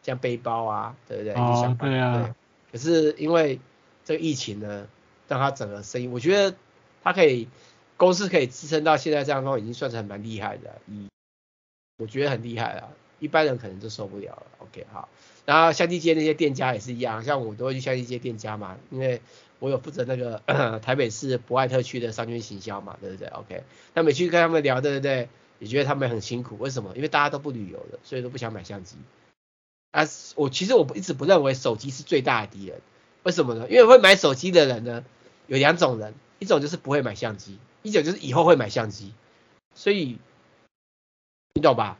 [0.02, 1.32] 像背包啊，对不对？
[1.34, 2.24] 哦，对啊。
[2.24, 2.34] 对。
[2.72, 3.60] 可是因为
[4.04, 4.88] 这个疫情呢，
[5.28, 6.56] 让他整个生意，我觉得
[7.04, 7.46] 他可以
[7.96, 10.74] 公司可以支撑到现在这样的话，已经算是很蛮厉害的。
[10.86, 11.08] 嗯，
[11.98, 14.46] 我觉得很厉害了，一般人可能就受不了了。
[14.58, 15.08] OK，好。
[15.46, 19.22] 然后相机街那些店家也是一样，像我都会去相机街店家嘛，因为
[19.58, 20.42] 我有负责那个
[20.84, 25.30] 台北市博爱特区的商圈行销嘛，对不对？OK，那每去跟他们聊，对不对？
[25.58, 26.94] 也觉得他们很辛苦，为什么？
[26.96, 28.96] 因为大家都不旅游了，所以都不想买相机。
[29.92, 30.02] 啊，
[30.34, 32.80] 我其实我一直不认为手机是最大的敌人，
[33.22, 33.66] 为什么呢？
[33.70, 35.02] 因为会买手机的人呢，
[35.46, 39.14] 有两种人，一种就是不会买相机，一种就是以后会买相机。
[39.74, 40.18] 所以
[41.54, 41.96] 你懂吧？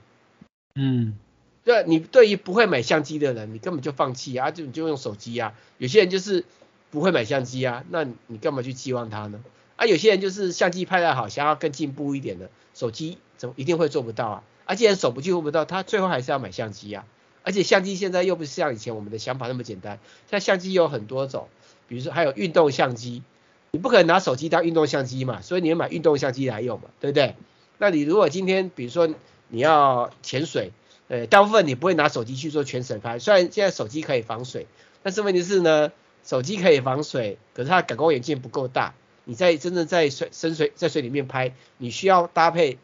[0.75, 1.19] 嗯，
[1.67, 5.53] 对，你对于不会买相机的人，你根本就放弃啊，就你就用手机啊。
[5.79, 6.45] 有些人就是
[6.93, 9.43] 不会买相机啊，那你干嘛去寄望他呢？
[9.75, 12.49] 啊，有些人就是相机拍得好，想要更进步一点的。
[12.73, 14.45] 手机怎么一定会做不到啊？
[14.65, 17.05] 而且手不进步不到，他最后还是要买相机啊。
[17.43, 19.99] 而且相机现在又不是像以前我们的想法那么简单，
[20.31, 21.49] 现在相机有很多种，
[21.89, 23.25] 比如说还有运动相机，
[23.73, 27.35] 你不可能拿手机当运动相机嘛，所以你要买运动相机来用嘛，对不对？
[27.79, 29.09] 那你如果今天比如说
[29.49, 30.71] 你要潜水，
[31.09, 34.67] 呃，大部分你不会拿手机去做全水拍，虽然现在手机可以防水，
[35.03, 35.93] 但是问题是呢，
[36.25, 38.95] 手机可以防水，可是它感光元件不够大。
[39.29, 42.79] 你在真正在水深水在水里面拍，你需要搭配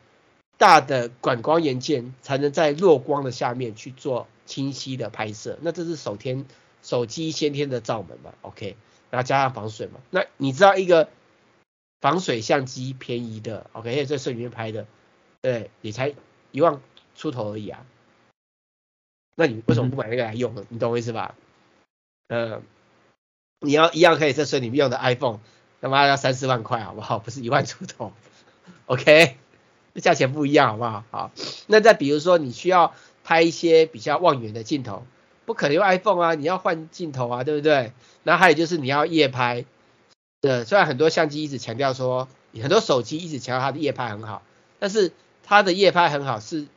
[0.58, 5.58] 大的感光元件，才能在弱光的下面去做清晰的拍摄。
[5.60, 6.44] 那这是手天
[6.82, 8.76] 手机先天的罩门嘛？OK，
[9.10, 10.00] 然后加上防水嘛。
[10.10, 11.08] 那你知道一个
[12.00, 14.86] 防水相机便宜的，OK，在水里面拍的，
[15.42, 16.12] 对，也才
[16.50, 16.80] 一万
[17.14, 17.86] 出头而已啊。
[19.34, 20.64] 那你为什么不买那个来用呢？
[20.68, 21.34] 你懂我意思吧？
[22.28, 22.62] 呃，
[23.60, 25.40] 你要一样可以在水里面用的 iPhone。
[25.80, 27.18] 他妈要三四万块好不好？
[27.18, 28.12] 不是一万出头
[28.86, 29.36] ，OK？
[29.94, 31.04] 这价钱不一样好不好？
[31.10, 31.32] 好，
[31.66, 35.04] 那再比如说你需要拍一些比较望远的镜头，
[35.44, 37.92] 不可能用 iPhone 啊，你要换镜头啊，对不对？
[38.22, 39.64] 那还有就是你要夜拍，
[40.42, 44.42] 呃，虽然很多相机一直强调说，很多手机一直强调它的夜拍很好，
[44.78, 46.68] 但是它的夜拍很好是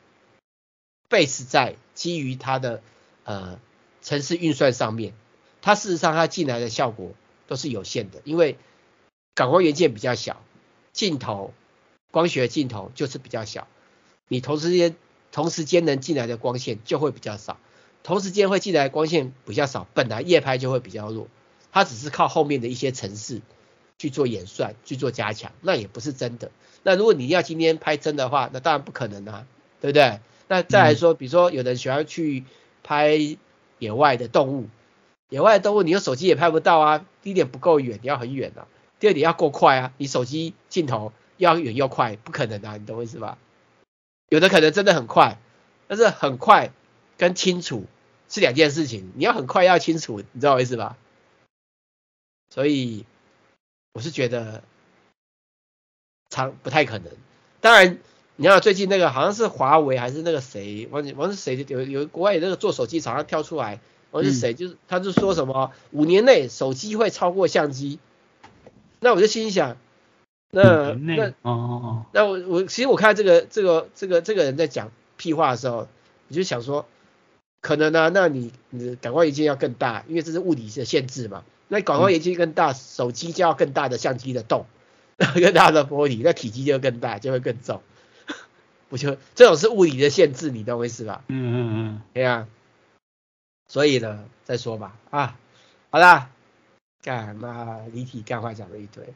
[1.08, 2.80] base 在基于它的
[3.24, 3.58] 呃
[4.02, 5.14] 城市运算上面，
[5.62, 7.10] 它事实上它进来的效果
[7.48, 8.56] 都是有限的，因为
[9.34, 10.40] 感光元件比较小，
[10.92, 11.52] 镜头
[12.12, 13.66] 光学镜头就是比较小，
[14.28, 14.94] 你同时间
[15.32, 17.58] 同时间能进来的光线就会比较少，
[18.04, 21.26] 同时间会进来的光线比较少，本来夜拍就会比较弱，
[21.72, 23.40] 它只是靠后面的一些城市
[23.98, 26.50] 去做演算去做加强，那也不是真的。
[26.82, 29.46] 那如果你要今天拍真的话，那当然不可能啊，
[29.80, 30.20] 对不对？
[30.48, 32.44] 那再来说，比如说有人喜欢去
[32.82, 33.18] 拍
[33.78, 34.68] 野外的动物，
[35.28, 38.68] 野外的动物你用手机也拍不到啊，第一点不够远，你要很远啊。
[38.98, 43.36] 第二点要够快啊，你手机镜头要远又快，不可能啊，你懂我意思吧？
[44.28, 45.38] 有的可能真的很快，
[45.86, 46.72] 但是很快
[47.18, 47.84] 跟清楚
[48.28, 50.96] 是两件事情，你要很快要清楚，你知道我意思吧？
[52.48, 53.04] 所以
[53.92, 54.62] 我是觉得
[56.30, 57.12] 长不太可能。
[57.60, 57.98] 当然，
[58.36, 67.98] 你看最近那个好像是华为还是那个谁，忘记忘记是谁有有国外有那个做手机厂商跳出来，忘记是谁，就是他就说什么五年内手机会超过相机。
[69.00, 69.76] 那我就心想，
[70.50, 75.88] 那那哦哦哦，那我我其实我看这个这个这个这个人在讲屁话的时候，
[76.28, 76.86] 我就想说，
[77.60, 81.42] 可能呢、啊，那你你的感光元件要更大，因为这是物理的限制嘛。
[81.68, 84.66] 那感光元件更大，手机就要更大的相机的洞，
[85.18, 87.82] 更大的玻璃，那体积就更大，就会更重。
[88.88, 91.24] 不就这种是物理的限制，你懂我意思吧？
[91.28, 92.48] 嗯嗯嗯，对啊。
[93.68, 95.36] 所以呢，再说吧啊，
[95.90, 96.30] 好啦。
[97.02, 99.14] 干嘛离题干话讲了一堆，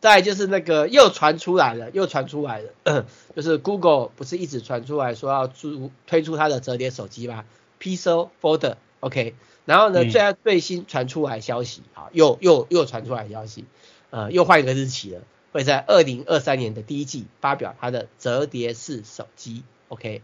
[0.00, 3.04] 再就是那个又传出来了，又传出来了，
[3.36, 7.44] 就是 Google 不是一直传出来说要出推出它的折叠手机吗
[7.78, 9.34] ？Pixel Fold，OK，
[9.66, 13.66] 然后呢，最最新传出来消息啊，又又又传出来消息，
[14.08, 15.20] 呃，又换一个日期了，
[15.52, 20.22] 会在二零二三年的第一季发表它的折叠式手机，OK，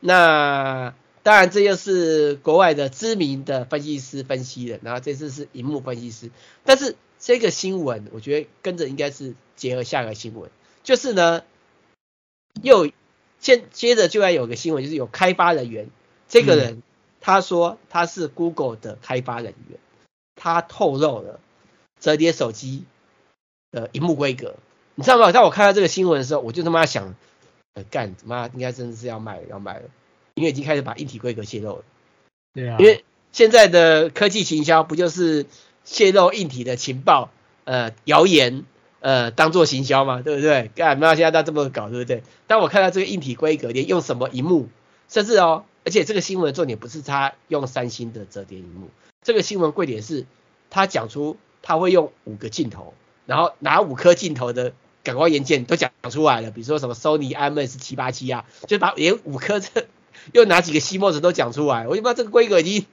[0.00, 6.30] 那当然这又是国外的知名的分析师分析的，然后这次是荧幕分析师，
[6.64, 6.96] 但是。
[7.18, 10.50] 这个新闻，我觉得跟着应该是结合下个新闻，
[10.84, 11.42] 就是呢，
[12.60, 12.90] 又
[13.40, 15.88] 接接着就要有个新闻，就是有开发人员，
[16.28, 16.82] 这个人、嗯、
[17.22, 19.78] 他说他是 Google 的开发人员，
[20.36, 21.40] 他透露了
[21.98, 22.84] 折叠手机
[23.76, 24.56] 的萤幕规格，
[24.94, 25.30] 你知道吗？
[25.30, 27.14] 当我看到这个新闻的时候，我就他妈想，
[27.74, 29.82] 呃，干妈应该真的是要卖了要卖了，
[30.34, 31.84] 因为已经开始把硬体规格泄露了。
[32.54, 35.46] 对啊，因为现在的科技行销不就是？
[35.88, 37.30] 泄露硬体的情报，
[37.62, 38.64] 呃，谣言，
[38.98, 40.68] 呃，当做行销嘛，对不对？
[40.74, 42.24] 干嘛现在他这么搞，对不对？
[42.48, 44.68] 当我看到这个硬体规格，连用什么荧幕，
[45.08, 48.88] 甚至哦，而且这个新闻重点不是他用三星的折叠荧幕，
[49.22, 50.26] 这个新闻贵点是，
[50.70, 52.92] 他讲出他会用五个镜头，
[53.26, 59.86] 然后拿五颗镜头的感光元件都讲出来了，比如说什么 Sony IMX 七八七啊，就把连五颗这
[60.32, 62.86] 又拿几个 CMOS 都讲出来，我就不知道这个规格已经，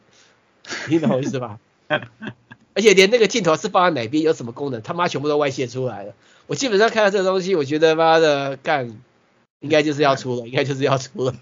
[0.89, 1.59] 你懂我意思吧？
[2.75, 6.13] 而且连那个镜头是放在哪边，有什么功能，他妈全部都外泄出来了。
[6.47, 8.99] 我基本上看到这个东西，我觉得妈的干，
[9.59, 11.35] 应该就是要出了，应该就是要出了。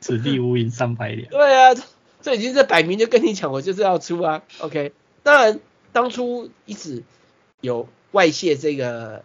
[0.00, 1.28] 此地无银三百两。
[1.28, 1.74] 对啊，
[2.22, 4.42] 这已经是摆明就跟你讲，我就是要出啊。
[4.60, 5.60] OK，当然
[5.92, 7.04] 当初一直
[7.60, 9.24] 有外泄这个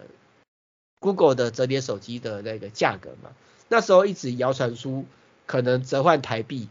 [0.99, 3.31] Google 的折叠手机的那个价格嘛，
[3.69, 5.05] 那时候一直谣传出
[5.45, 6.69] 可能折换台币。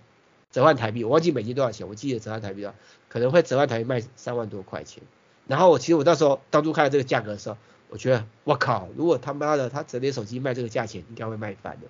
[0.50, 2.74] 折换台币，我忘记美金多少钱，我记得折换台币啊，
[3.08, 5.02] 可能会折换台币卖三万多块钱。
[5.46, 7.56] 然后我其实我那时候当初看到这个价格的时候，
[7.88, 11.86] 我觉得我靠，如果他妈的他折叠手机卖这个价钱，应该会卖翻的，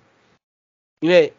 [1.01, 1.33] 因为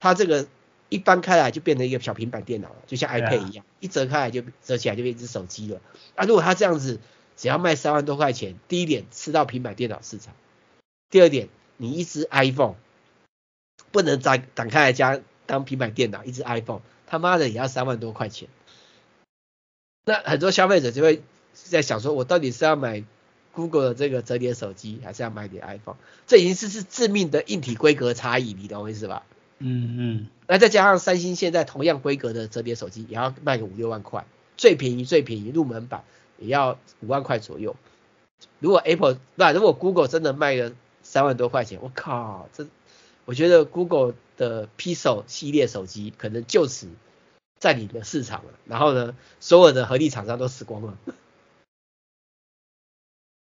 [0.00, 0.46] 他这个
[0.88, 5.82] 一翻开来就变成一个小平板电脑了，就像 iPad 一样，一折开来就折起来就变一只手机了。
[6.14, 7.00] 啊，如果他这样子
[7.36, 10.34] 只要卖三万多块钱，第一点吃到平板电脑市场，
[11.10, 12.74] 第二点你一只 iPhone
[13.92, 15.20] 不能展展开来加。
[15.48, 18.48] 当平板电脑，一支 iPhone，他妈的也要三万多块钱。
[20.04, 21.22] 那很多消费者就会
[21.52, 23.04] 在想说，我到底是要买
[23.52, 25.98] Google 的这个折叠手机，还是要买点 iPhone？
[26.26, 29.22] 这已经是是致命的硬体规格差异，你懂我意思吧？
[29.60, 30.26] 嗯嗯。
[30.48, 36.02] 那再加上三星现在同样规格的折叠手机，也要卖个五六万块，最便宜最便宜入门版
[36.38, 37.76] 也要五万块左右。
[38.58, 40.72] 如果 Apple 不，如果 Google 真的卖了
[41.02, 42.66] 三万多块钱，我靠，这。
[43.24, 46.88] 我觉得 Google 的 Pixel 系列手机可能就此
[47.58, 50.96] 占领了市场了，然后呢，所有的合力厂商都死光了，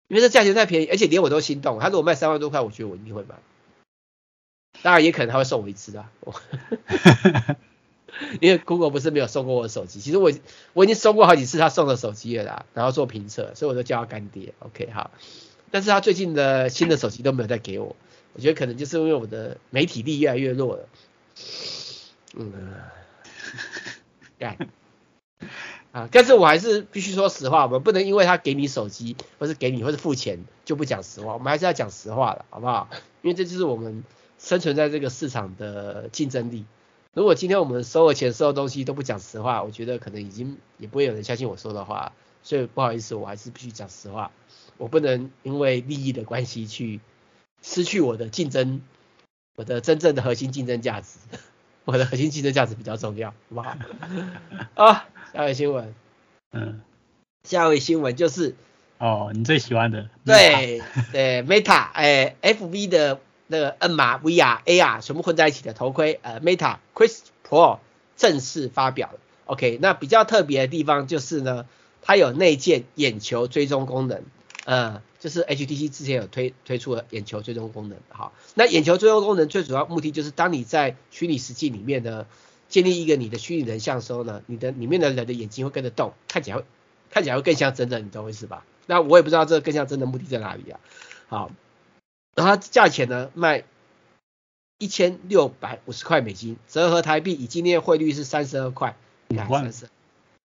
[0.07, 1.77] 因为这价钱太便宜，而且连我都心动。
[1.79, 3.35] 他如果卖三万多块，我觉得我一定会买。
[4.81, 6.09] 当然也可能他会送我一支啊，
[8.41, 10.31] 因为 Google 不是没有送过我的手机，其实我
[10.73, 14.53] 我已经收过好几次他送的手机了啦，然后做评测，所以我都叫他干爹。
[14.59, 15.11] OK 好，
[15.71, 17.95] 但是他最近的新的手机都没有再给我。
[18.33, 20.89] 我觉得可能就是因为我的媒体力越来越弱了，
[22.35, 22.51] 嗯，
[24.37, 24.57] 干，
[25.93, 32.89] 啊，但是我还是必须说实话，我们不能因为他给你手机，或是给你，或是付钱就不讲实话，我们还是要讲实话的，好不好？
[33.21, 34.03] 因为这就是我们
[34.37, 36.65] 生存在这个市场的竞争力。
[37.15, 42.11] 如果今天我们收了钱、收的东西都不讲实话，我觉得可能已经也不会有人相信我说的话，
[42.43, 44.31] 所以不好意思，我还是必须讲实话，
[44.77, 46.99] 我不能因为利益的关系去。
[47.61, 48.81] 失去我的竞争，
[49.55, 51.17] 我的真正的核心竞争价值，
[51.83, 53.75] 我的核心竞争价值比较重要，好不好？
[54.75, 55.95] 啊，下一位新闻，
[56.51, 56.81] 嗯，
[57.43, 58.53] 下一位新闻就是，
[58.99, 67.79] 哦，你最喜欢的，对对，Meta，哎，FB 的那个 N 码 VR AR 全部混在一起的头盔，呃，Meta Quest Pro
[68.15, 69.19] 正式发表了。
[69.45, 71.65] OK，那比较特别的地方就是呢，
[72.01, 74.23] 它有内建眼球追踪功能，
[74.65, 75.01] 呃。
[75.17, 82.27] 就是 HTC 之前有推推出了眼球追踪功能，好，那眼球追踪功能最主要目的就是当你在虚拟实际里面呢，
[82.69, 86.65] 建立一个你的虚拟人像的时候呢，你的里面的人的眼睛会跟着动，看起来会
[87.09, 88.63] 看起来会更像真的，你懂我意思吧？
[88.85, 90.79] 那我也不知道这个更像真的目的在哪里啊。
[91.27, 91.51] 好，
[92.35, 93.63] 然后它价钱呢卖
[94.77, 98.95] 一千六百五十块美金，折合台币以今天汇率是三十二块，
[99.29, 99.89] 你看三十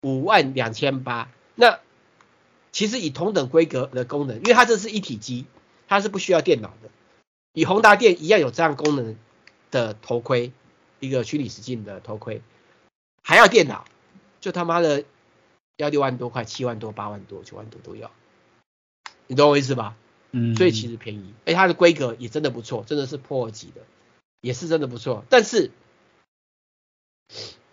[0.02, 1.78] 五万两千八，那。
[2.72, 5.46] 其实以同等规格的功能，因为它这是一体机，
[5.88, 6.90] 它是不需要电脑的。
[7.54, 9.16] 以宏达电一样有这样功能
[9.70, 10.52] 的头盔，
[11.00, 12.42] 一个虚拟实境的头盔，
[13.22, 13.86] 还要电脑，
[14.42, 15.04] 就他妈的
[15.78, 18.10] 要六万多块、七万多、八万多、九万多都要。
[19.26, 19.96] 你懂我意思吧？
[20.32, 23.80] 嗯，所以其实便宜，而且它的规格也真的不错，真的是 Pro 级的，
[24.40, 25.24] 也是真的不错。
[25.30, 25.70] 但是，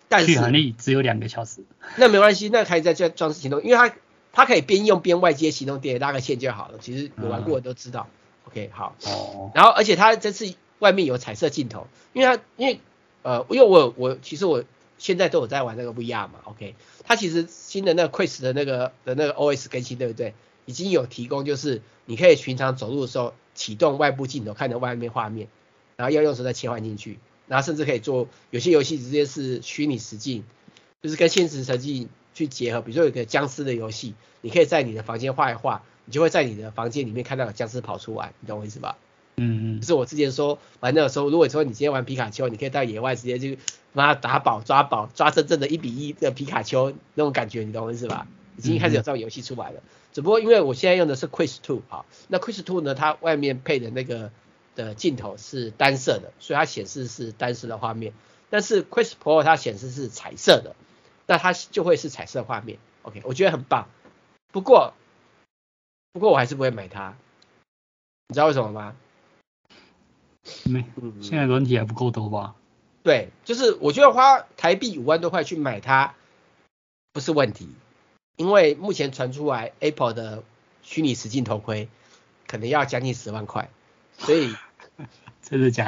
[0.08, 1.62] 但是续航力只有两个小时，
[1.96, 3.94] 那没关系，那可以在这装饰行动，因为它
[4.32, 6.78] 它可以边用边外接行动电源拉个线就好了。
[6.80, 8.08] 其实有玩过的都知道。
[8.10, 8.96] 嗯、OK，好。
[9.06, 9.50] 哦。
[9.54, 12.80] 然后，而且它这次外面有彩色镜头，因为它因为
[13.22, 14.64] 呃，因为我我其实我
[14.98, 16.40] 现在都有在玩那个 VR 嘛。
[16.44, 16.74] OK，
[17.04, 20.34] 它其实新的那个 Quest 的那个的那个 OS 更新，对不对？
[20.66, 25.48] 已经有提供，就是你可以寻常走路的时候启动外部镜头，看着外面画面，
[25.96, 30.44] 然后要用的时候再切换进去，然后甚至可以做有些游戏直接是虚拟实境，
[31.02, 32.80] 就是跟现实实境去结合。
[32.80, 38.96] 比如说有个僵尸的游戏，你可以在你的房间画一画，你就会在你的房间里面看到有僵尸跑出来，你懂我意思吧？
[39.36, 39.80] 嗯嗯。
[39.80, 43.56] 就是我之前说玩那个时候，如果说你今天玩皮卡丘，你可以到野外直接就
[43.92, 48.26] 把它打宝抓宝，抓真正的一比一的皮卡丘那种感觉，你懂我意思吧？
[48.56, 49.80] 已经开始有这种游戏出来了。
[50.14, 54.30] 只不过因为我现在用的是 Quest 2啊，那 Quest 2呢，它外面配的那个
[54.76, 58.14] 的镜头是单色的，所以它显示是单色的画面。
[58.48, 60.76] 但是 Quest Pro 它显示是彩色的，
[61.26, 62.78] 那它就会是彩色画面。
[63.02, 63.88] OK，我觉得很棒。
[64.52, 64.94] 不过，
[66.12, 67.16] 不过我还是不会买它。
[68.28, 68.94] 你知道为什么吗？
[70.64, 70.84] 没，
[71.20, 72.54] 现在软体还不够多吧？
[73.02, 76.14] 对，就是我觉得花台币五万多块去买它
[77.12, 77.68] 不是问题。
[78.36, 80.42] 因为目前传出来 Apple 的
[80.82, 81.88] 虚拟实境头盔
[82.46, 83.70] 可能要将近十万块，
[84.18, 84.54] 所以
[85.42, 85.84] 真的假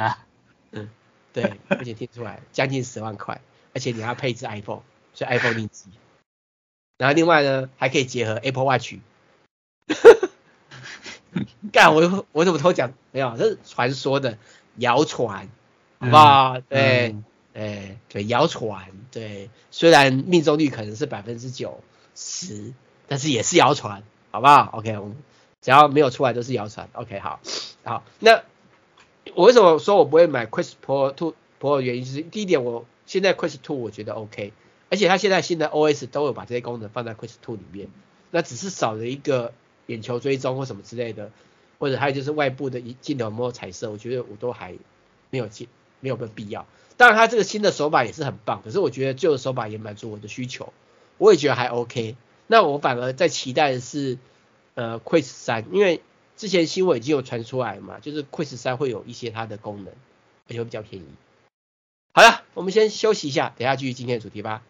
[0.71, 0.79] 的？
[0.79, 0.89] 嗯，
[1.33, 3.41] 对，目前听出来 将近十万块，
[3.73, 4.81] 而且你要配置 iPhone，
[5.13, 5.89] 所以 iPhone 另机。
[6.97, 8.95] 然后另外呢，还可以结合 Apple Watch。
[11.71, 12.93] 干，我我怎么偷讲？
[13.11, 14.37] 没有，这是传说的
[14.77, 15.49] 谣传，
[15.99, 16.57] 好不好？
[16.57, 17.23] 嗯、对，嗯、
[17.53, 21.83] 对对，谣传，对，虽然命中率可能是百分之九。
[22.19, 22.73] 十，
[23.07, 24.01] 但是也是谣传，
[24.31, 25.15] 好不好？OK，我们
[25.61, 26.89] 只要没有出来都是谣传。
[26.93, 27.39] OK，好，
[27.83, 28.41] 好，那
[29.35, 34.51] 我为什么说我不会买 Quest Pro Two Pro 的原因就是第一点，我现在 Quest Two 我觉得 OK，
[34.89, 37.87] 而且它现在新的 OS 都有把这些功能放在 Quest Two 里面，
[38.31, 39.53] 那只是少了一个
[39.85, 41.29] 眼球追踪或什么之类的，
[41.77, 44.73] 或者还有就是外部的镜头没有彩色，我觉得我都还
[45.29, 45.67] 没有进，
[45.99, 46.65] 没有必要。
[46.97, 50.73] 当然，它这个新的手把也是很棒，可是我觉得旧的手把也满足我的需求。
[51.17, 52.15] 我也觉得还 OK，
[52.47, 54.17] 那我反而在期待的是，
[54.75, 56.01] 呃，Quest 三，因为
[56.35, 59.93] 之前新闻已经有传出来嘛，就是 Quest 三会有一些它的功能，
[60.47, 61.05] 而且会比较便宜。
[62.13, 64.63] 好了，我们先休息一下，等下继续今天的主题吧。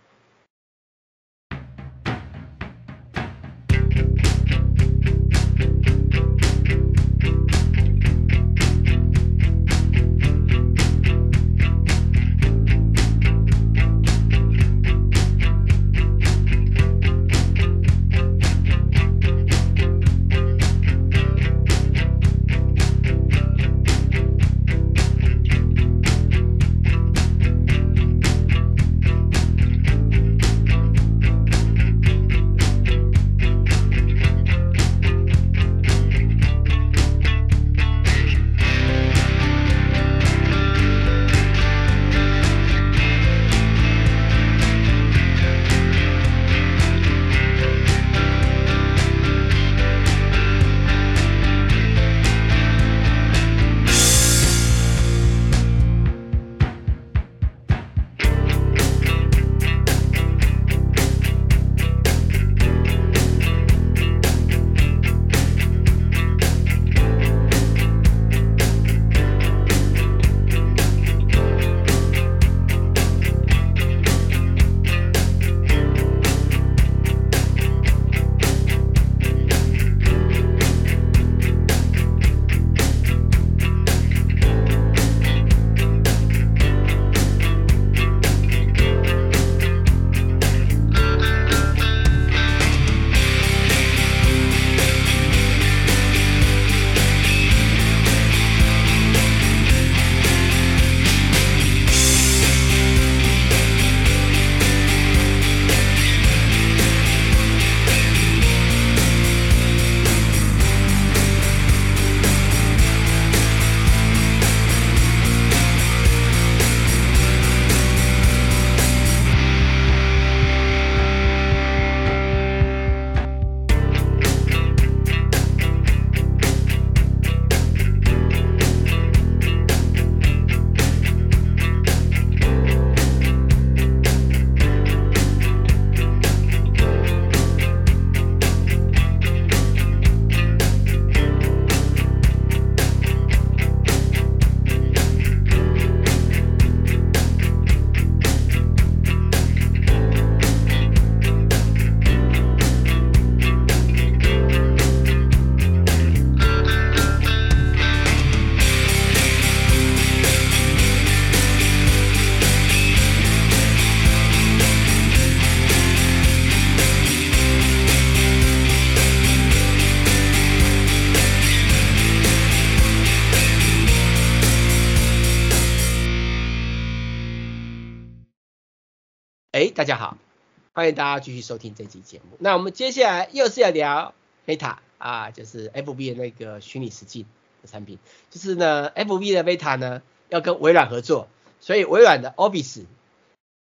[180.77, 182.37] 欢迎大家继续收听这期节目。
[182.37, 184.13] 那我们接下来又是要聊
[184.45, 187.25] Meta 啊，就是 FB 的那个虚拟实境
[187.63, 187.97] 的产品。
[188.29, 191.29] 就是呢，FB 的 Meta 呢要跟微软合作，
[191.61, 192.85] 所以微软的 Office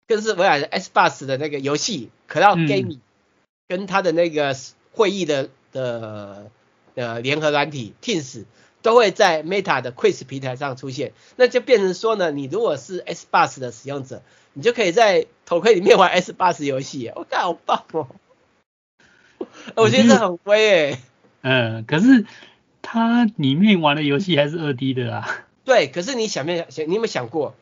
[0.09, 3.01] 更是微软的 Xbox 的那个游戏 Cloud Gaming、嗯、
[3.69, 4.53] 跟它的那个
[4.91, 6.51] 会议的的
[6.95, 8.43] 呃联合软体 Teams。
[8.81, 14.21] 都会在 Meta 的 Quest 平台上出现，那就变成说呢，你如果是 Xbox 的使用者，
[14.53, 18.07] 你就可以在头盔里面玩 S 八十游戏，我靠，好棒哦！
[19.75, 20.99] 我觉得这很威诶。
[21.41, 22.25] 嗯，可是
[22.81, 25.45] 它里面玩的游戏还是二 D 的啊。
[25.63, 27.55] 对，可是你想没想，你有没有想过，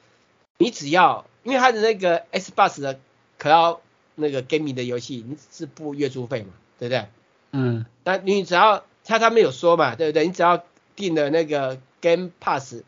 [0.57, 2.99] 你只要因为它的那个 S 八十的
[3.39, 3.79] Cloud
[4.15, 7.05] 那个 Gaming 的游戏，你是付月租费嘛，对不对？
[7.51, 7.85] 嗯。
[8.03, 10.25] 但你只要他他没有说嘛，对不对？
[10.25, 10.63] 你只要
[10.95, 12.83] 订了那个 Game Pass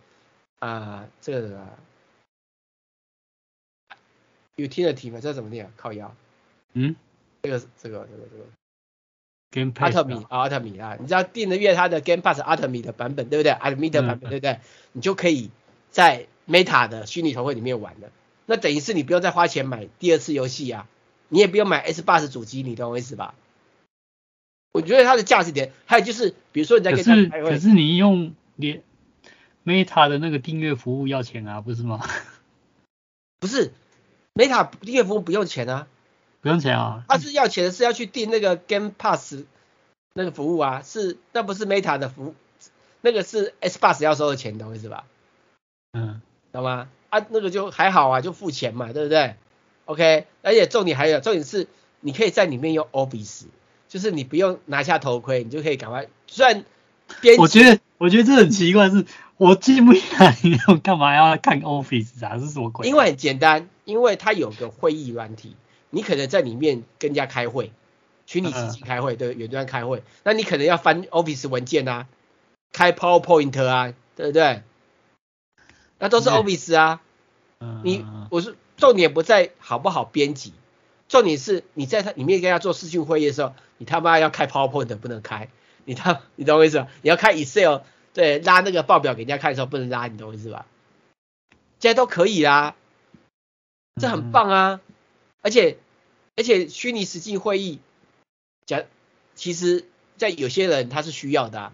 [0.59, 1.67] 啊，这个
[4.57, 5.71] Utility 嘛，这怎么念啊？
[5.77, 6.15] 靠腰。
[6.73, 6.95] 嗯，
[7.43, 8.45] 这个这个这个这个
[9.51, 9.95] Game Pass。
[9.95, 14.59] Ultimate 啊，Ultimate 啊，你只要订的月它的 Game Pass Ultimate 的版本，对不对？Ultimate 的版本，对不对？
[14.91, 15.49] 你就可以
[15.89, 18.11] 在 Meta 的虚拟头盔里面玩了。
[18.45, 20.87] 那等于是你不用再花钱买第二次游戏啊，
[21.29, 23.33] 你也不用买 Xbox 主机，你懂我意思吧？
[24.71, 28.81] 我觉得它的价值点，还有就是，比如说你在跟他开会，可是你用你
[29.63, 32.05] Meta 的那个订阅服务要钱啊，不是吗？
[33.39, 33.71] 不是
[34.35, 35.87] ，Meta 订阅服务不用钱啊，
[36.41, 39.43] 不用钱啊，它是要钱的，是要去订那个 Game Pass
[40.13, 42.35] 那个服务啊，是那不是 Meta 的服务，
[43.01, 45.05] 那个是 Xbox 要收的钱，懂我意思吧？
[45.93, 46.21] 嗯，
[46.51, 46.89] 懂吗？
[47.09, 49.35] 啊，那个就还好啊，就付钱嘛，对不对
[49.85, 51.67] ？OK，而且重点还有，重点是
[52.01, 53.45] 你可以在里面用 Office。
[53.87, 56.07] 就是你不用拿下头盔，你就可以赶快。
[56.27, 56.65] 虽然
[57.21, 59.05] 编，我觉得我觉得这很奇怪是，是
[59.37, 62.37] 我进不来，你干嘛要看 Office 啊？
[62.39, 62.87] 是什么鬼？
[62.87, 65.55] 因为很简单，因为它有个会议软体，
[65.89, 67.71] 你可能在里面跟人家开会，
[68.25, 72.07] 虚拟实境开会，对，远端开会，那你可能要翻 Office 文件啊，
[72.73, 74.61] 开 PowerPoint 啊，对不对？
[75.99, 77.01] 那都是 Office 啊。
[77.83, 80.53] 你我是重点不在好不好编辑。
[81.07, 85.49] 重点是你在它里面跟他做视讯会议的时候，你他妈要开 PowerPoint 不能开，
[85.85, 86.87] 你他你懂我意思吧？
[87.01, 87.81] 你要开 Excel，
[88.13, 90.65] 对，拉那个报表给人家看的时候不能拉，你懂我意思吧？
[91.79, 92.75] 现在都可以啦，
[94.01, 94.81] 这很棒啊！
[95.41, 95.77] 而且
[96.35, 97.79] 而且虚拟实境会议，
[98.65, 98.83] 讲
[99.35, 99.85] 其实
[100.17, 101.73] 在有些人他是需要的啊。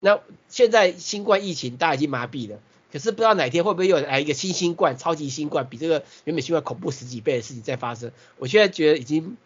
[0.00, 2.58] 那现在新冠疫情大家已经麻痹了。
[2.90, 8.12] 可是不知道哪天会不会又来一个新新冠、超级新冠，比这个原本新冠恐怖十几倍的事情再发生？
[8.38, 9.36] 我现在觉得已经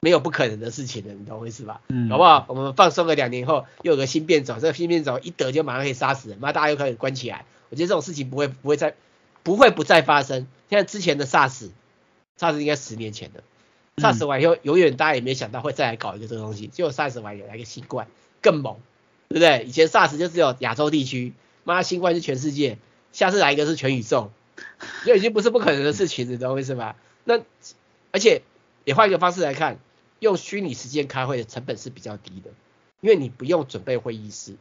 [0.00, 1.80] 没有不可能的事情了，你懂我意思吧？
[1.88, 2.46] 嗯，好不好？
[2.48, 7.44] 我们放松个两年后，又有个新变种，这个新变种一得就马上可以杀死人，妈大家又可以关起来。
[7.68, 8.94] 我觉得这种事情不会不会再
[9.46, 10.48] 不会不再发生。
[10.68, 13.44] 像之前的 SARS，SARS 应该十年前的
[13.96, 18.08] ，SARS 完以后，永远大家也没想到会再来搞一个这个东西，结果 SARS 完也来个新冠
[18.42, 18.78] 更猛，
[19.28, 19.64] 对不对？
[19.64, 21.32] 以前 SARS 就只有亚洲地区。
[21.62, 22.78] 妈，新冠是全世界，
[23.12, 24.32] 下次来一个是全宇宙，
[25.04, 26.96] 这已经不是不可能的事情，你懂我意思吧？
[27.22, 27.40] 那
[28.12, 28.42] 而且
[28.84, 29.78] 也换一个方式来看，
[30.18, 32.50] 用虚拟时间开会的成本是比较低的，
[33.00, 34.54] 因为你不用准备会议室，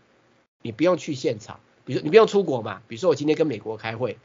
[0.64, 4.18] 你不用去现场，比如你不用出国嘛，比如说我今天跟美国开会，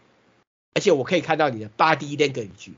[0.74, 2.72] 而且我可以看到你的 body language，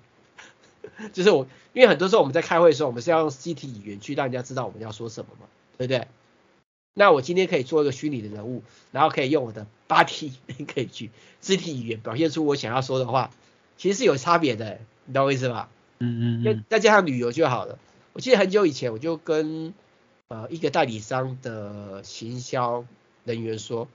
[1.12, 5.46] 就是我，因为很多时候我们在开会的时候，我们是要用肢体语言去让人家知道我们要说什么嘛，
[5.78, 6.08] 对不对？
[6.94, 11.08] 那我今天可以做一个虚拟的人物，然后可以用我的 body language
[11.40, 13.30] 肢体语言表现出我想要说的话，
[13.78, 15.70] 其实是有差别的，你懂我意思吧？
[16.00, 16.64] 嗯嗯嗯。
[16.68, 17.78] 再加上旅游就好了。
[18.12, 19.72] 我记得很久以前我就跟
[20.28, 22.84] 呃一个代理商的行销
[23.24, 23.88] 人员说，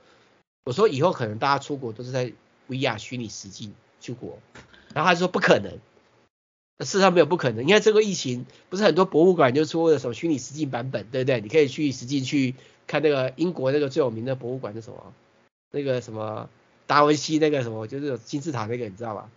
[0.63, 2.33] 我说以后可能大家出国都是在
[2.67, 4.39] VR 虚拟实境出国，
[4.93, 5.79] 然后他就说不可能。
[6.79, 11.41] 事实上没有不可能，因为这个疫情不是很多博物馆就出了什么虚拟实境版本，对不对？
[11.41, 12.53] 你可以去实际去
[12.85, 15.11] 看那个英国那个最有名的博物馆是什么？
[15.71, 16.49] 那个什么
[16.85, 19.31] 达文西那个什么，就是金字塔那个，你知道吧？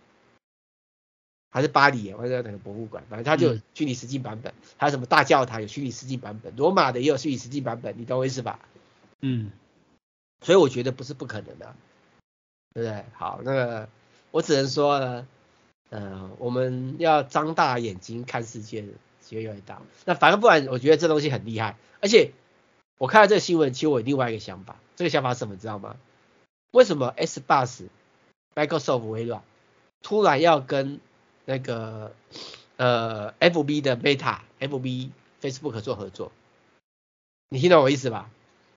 [1.49, 3.03] 还是巴黎，或者哪个博物馆？
[3.09, 8.59] 反正它就有虚拟实境版本，还有什么大教堂有虚拟实境版本，罗马的也有虚拟实境版本，你懂我意思吧？
[9.21, 9.51] 嗯，
[10.41, 11.75] 所以我觉得不是不可能的，
[12.75, 13.03] 对不对？
[13.13, 13.89] 好，那个
[14.31, 15.27] 我只能说呢。
[15.89, 18.85] 呃，我们要张大眼睛看世界，
[19.19, 19.81] 机会越来越大。
[20.05, 21.75] 那反正不然，我觉得这东西很厉害。
[21.99, 22.31] 而且
[22.97, 24.77] 我看到这个新闻，其实我有另外一个想法。
[24.95, 25.97] 这个想法是什么，知道吗？
[26.71, 27.87] 为什么 S Bus、
[28.55, 29.43] Microsoft 微软
[30.01, 31.01] 突然要跟
[31.43, 32.13] 那个
[32.77, 35.09] 呃 FB 的 Meta、FB
[35.41, 36.31] Facebook 做合作？
[37.49, 38.29] 你听懂我意思吧？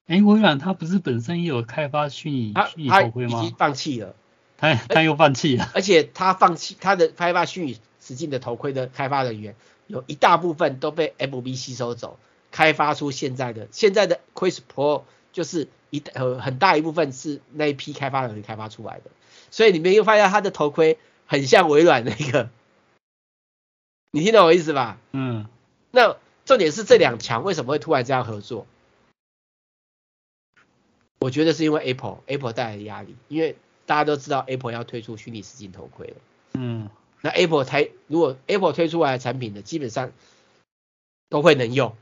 [0.07, 3.39] 哎，微软它不是本身也有开发虚拟虚拟头盔吗？
[3.39, 4.15] 已经放弃了。
[4.57, 9.55] 他他又放弃了，而且他放弃他的开发虚拟实境的头盔的开发人员，
[9.87, 12.17] 有一大部分都被 FB 吸收走，
[12.51, 15.03] 开发出现在的现在的 Quest Pro
[15.33, 19.11] 就是一呃很大一部分是那一批开发人员开发出来的，
[19.51, 22.49] 所以你们又发现他的头盔很像微软那个，
[24.11, 24.97] 你听懂我意思吧？
[25.11, 25.47] 嗯，
[25.91, 28.65] 那重点是这两强为什么会突然这样合作？
[31.19, 36.15] 我觉得是因为 Apple Apple 带来的压力，因为大家都知道 Apple 要推出虚拟实境头盔了。
[36.53, 36.89] 嗯，
[37.21, 40.11] 那 Apple 才如果 Apple 推出来的产品呢，基本上
[41.29, 41.95] 都会能用，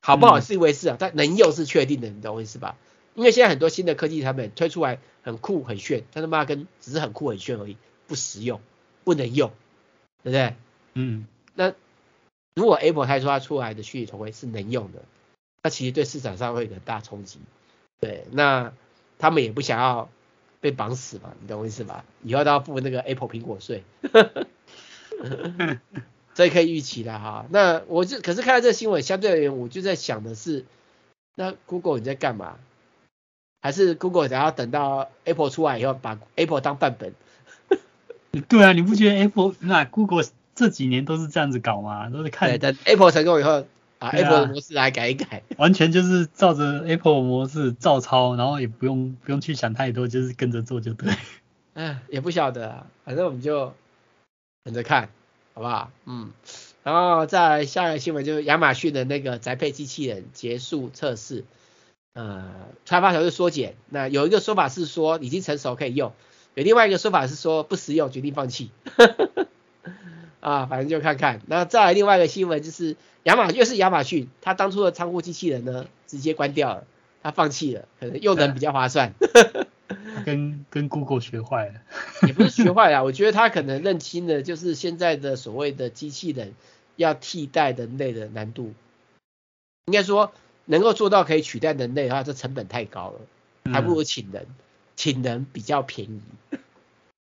[0.00, 2.76] 好不好是一回事啊，嗯、但能用是确定的，你懂我意思吧？
[3.14, 7.76] 因为现在很多新的科技产品推出来很酷很炫，但他妈跟只是很酷很炫而已，
[8.06, 8.60] 不实用，
[9.04, 9.50] 不能用，
[10.22, 10.54] 对不对？
[10.94, 11.72] 嗯，那
[12.54, 15.02] 如果 Apple 推出它出来的虚拟头盔是能用的，
[15.62, 17.38] 那其实对市场上会有很大冲击。
[18.00, 18.72] 对，那
[19.18, 20.10] 他们也不想要
[20.64, 22.06] 被绑死嘛，你懂我意思吧？
[22.22, 23.82] 以后都要付那个 Apple 苹果税，
[26.32, 27.44] 这可以预期的哈。
[27.50, 30.64] 那我就可是看到这个新闻，相对而言，我就在想的是，
[31.34, 32.56] 那 Google 你在干嘛？
[33.60, 37.12] 还是 Google 想要等到 Apple 出来以后，把 Apple 当范本？
[38.48, 42.08] 对啊，你不觉得 Apple 那 Google 这几年都是这样子搞吗？
[42.08, 43.66] 都是看对等 Apple 成功以后。
[44.04, 51.10] 啊，Apple 的模式来改一改， 完全就是照着 Apple 模式照抄，然后也不用不用去想太多，就是跟着做就对。
[51.72, 53.72] 嗯，也不晓得啊，反正我们就
[54.62, 55.08] 等着看，
[55.54, 55.90] 好不好？
[56.04, 56.32] 嗯，
[56.82, 61.44] 然后再来下一个新闻就是亚马逊的那个宅配机器人结束测试，
[62.12, 62.52] 呃，
[62.86, 63.74] 开发条件缩减。
[63.88, 66.12] 那有一个说法是说已经成熟可以用，
[66.54, 68.70] 有另外一个说法是说不实用，决定放弃。
[70.44, 71.40] 啊，反正就看看。
[71.46, 72.96] 那再来另外一个新闻就是。
[73.24, 76.84] 亚马又是亚马逊，他当初的仓库机器人呢，直接关掉了，
[77.22, 79.14] 他放弃了，可能用人比较划算。
[80.26, 81.80] 跟跟 Google 学坏了，
[82.28, 86.52] 也不是学坏了，我觉得他可能认清了，就是现在的所谓的机器人
[86.96, 88.74] 要替代人类的难度，
[89.86, 90.30] 应该说
[90.66, 94.46] 能够做到可以取代人类的话，这成本太高了，还不如请人，
[94.96, 96.20] 请人比较便宜，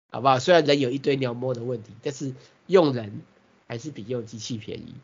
[0.10, 0.40] 好不好？
[0.40, 2.34] 虽然人有一堆鸟摸的问题，但是
[2.68, 3.22] 用人
[3.68, 4.96] 还是比用机器便宜。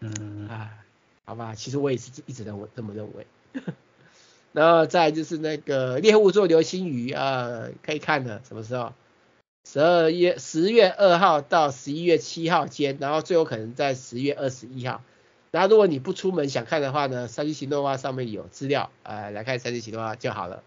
[0.00, 0.70] 嗯啊，
[1.24, 3.26] 好吧，其实我也是一直认为这么认为。
[4.52, 8.92] 然后再就是那个猎户座流星雨啊，可以看的，什么时候？
[9.68, 15.02] 十二月十月二号到十一月七号间，然后最有可能在十月二十一号。
[15.52, 20.62] 然后如果你不出门想看的话呢，三星行动画上面有资料，呃，来看三星行动啊就好了。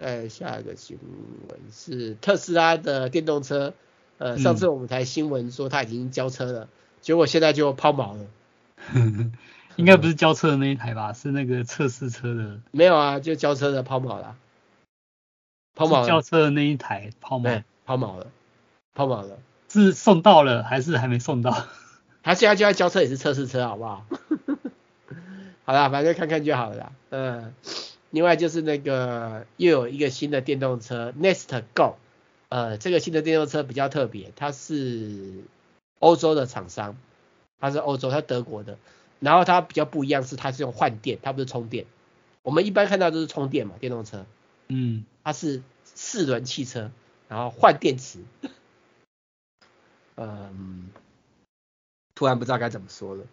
[0.00, 0.98] 呃，下一个新
[1.48, 3.74] 闻是特斯拉的电动车，
[4.18, 6.64] 呃，上次我们台新闻说它已经交车了。
[6.64, 6.68] 嗯
[7.00, 8.26] 结果现在就抛锚了，
[9.76, 11.14] 应该不是交车的那一台吧？
[11.14, 12.60] 是那个测试车的。
[12.72, 14.36] 没有啊，就交车的抛锚了。
[15.74, 16.06] 抛锚了。
[16.06, 17.62] 交车的那一台抛锚。
[17.86, 18.26] 抛锚了，
[18.94, 19.38] 抛锚了。
[19.70, 21.68] 是送到了还是还没送到？
[22.22, 24.04] 他现在就要交车也是测试车，好不好？
[25.64, 26.92] 好啦，反正看看就好了啦。
[27.08, 27.54] 嗯，
[28.10, 31.96] 另外就是那个又有一个新的电动车 Nest Go，
[32.48, 35.44] 呃，这个新的电动车比较特别，它是。
[36.00, 36.96] 欧洲的厂商，
[37.58, 38.78] 它是欧洲，它是德国的，
[39.18, 41.84] 然后它比较不一样是它是用换电，它不是充电。
[42.40, 44.24] 我们一般看到都是充电嘛，电动车，
[44.68, 46.90] 嗯，它是四轮汽车，
[47.28, 48.20] 然后换电池。
[50.16, 50.88] 嗯，
[52.14, 53.24] 突然不知道该怎么说了，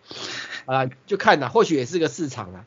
[0.66, 2.66] 啊，就看呐，或许也是个市场啊，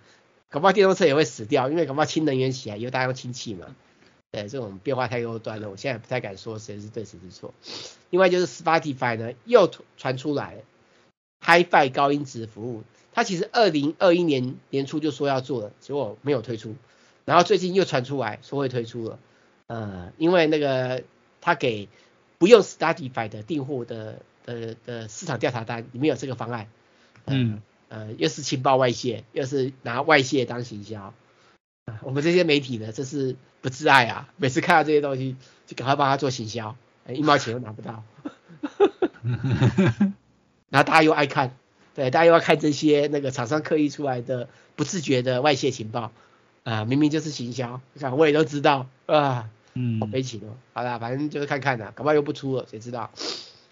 [0.50, 3.74] 搞不好电动车也会死掉，因为搞不好氢能源起来以后大家用氢气嘛。
[4.32, 7.52] 对，这种变化太多端了，我现在不太敢说谁是对谁是错。
[8.10, 10.60] 另外就是 Spotify 呢又传出来了
[11.40, 16.76] ，Hi-Fi 高音质服务，它其实二零二一年年初就说要做了，结果没有推出，
[17.24, 19.18] 然后最近又传出来说会推出了，
[19.66, 21.02] 呃，因为那个
[21.40, 21.88] 他给
[22.38, 26.68] 不用 Spotify 的订户的的的市场调查单里面有这个方案，
[27.26, 27.60] 嗯，
[27.90, 31.12] 呃，又是情报外泄，又是拿外泄当行销。
[32.02, 34.28] 我们这些媒体呢，这是不自爱啊！
[34.36, 35.34] 每次看到这些东西，
[35.66, 36.76] 就赶快帮他做行销，
[37.08, 38.04] 一毛钱都拿不到。
[40.70, 41.56] 然后大家又爱看，
[41.96, 46.12] 对，大家又要看这些那个厂商刻意出来的不自觉的外泄情报啊、
[46.62, 50.54] 呃，明明就是行销，你看我也都知道啊，嗯，好悲情哦。
[50.72, 53.10] 好啦，反正就是看看啦，搞不好又不出了，谁知道？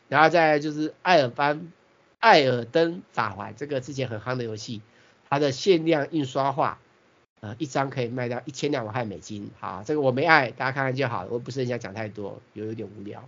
[0.09, 1.71] 然后再就是艾尔班
[2.19, 4.83] 艾尔登法环这个之前很夯的游戏，
[5.29, 6.79] 它的限量印刷画。
[7.41, 13.23] 呃，一张可以卖到一千两百块美金，好，这个我没爱，大家看看就好了，我不是很想讲太多，有有点无聊。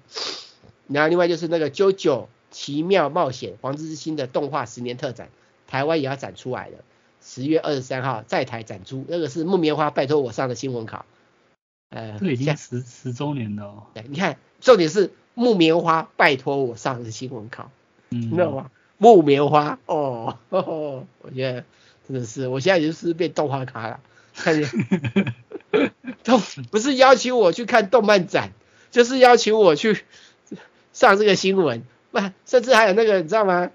[0.89, 5.29] 然后另外就是那个《JoJo 奇妙冒险：黄之星》的动画十年特展，
[5.69, 6.79] 台湾也要展出来了，
[7.23, 11.07] 十月二十三号在台展出，那个是木棉花拜托我上的新闻考。
[11.91, 13.85] 呃，这已经十十周年了哦。
[13.95, 17.71] 对，你看，重点是木棉花拜托我上的新闻考，
[18.11, 18.73] 嗯，你知道吗？
[19.01, 19.79] 木棉花。
[19.87, 20.37] 哦。
[20.51, 21.65] 呵呵，我觉得
[22.07, 24.01] 真的是，我现在就是变动画咖了，
[24.35, 24.71] 看见，
[26.23, 26.39] 都
[26.71, 28.53] 不是邀请我去看动漫展，
[28.91, 30.05] 就是邀请我去
[30.93, 33.71] 上这个新闻，不，甚至还有那个你知道吗？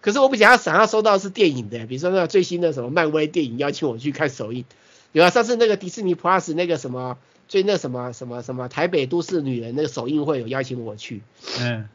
[0.00, 4.64] 可是我比较想要收到的是电影的，比如说那个最新的什么漫威电影邀请我去看首映，
[5.10, 11.22] 有啊，上次那个迪士尼 Plus 那个什么最那什么什么什么台北都市女人那个首映会有邀请我去，
[11.60, 11.88] 嗯，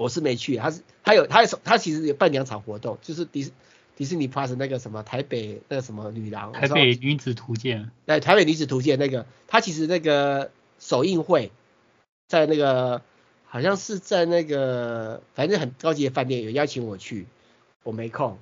[0.00, 3.52] 我是没去，他是他有他有他其实有办两场活动，就是迪
[3.96, 11.52] 迪士尼 Plus 那个什么台北那个什么女郎，台北女子图鉴，对，台北女子图鉴那个，他其实那个首映会
[12.26, 13.02] 在那个。
[13.52, 17.26] 好像是在那个，反正很高级的饭店有邀请我去，
[17.82, 18.38] 我没空，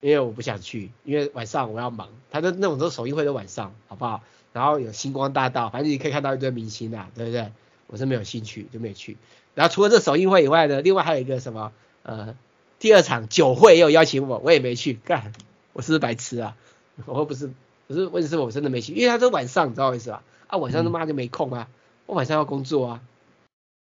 [0.00, 2.08] 因为我不想去，因为晚上我要忙。
[2.32, 4.24] 他的那种都首映会都晚上，好不好？
[4.52, 7.52] 然后有星光大道，反正你可以看到一堆明星啊，对不对？
[7.90, 9.16] 我是没有兴趣，就没去。
[9.54, 11.72] 然后除了这首映会以外呢，另外还有一个什么，
[12.04, 12.36] 呃，
[12.78, 14.94] 第二场酒会也有邀请我，我也没去。
[14.94, 15.32] 干，
[15.72, 16.56] 我是不是白痴啊？
[17.06, 17.50] 我又不是，
[17.88, 20.22] 不是问题是我真的没去，因为他都晚上，你知道我意思吧？
[20.46, 21.68] 啊，晚上他妈就没空啊，
[22.06, 23.00] 我晚上要工作啊。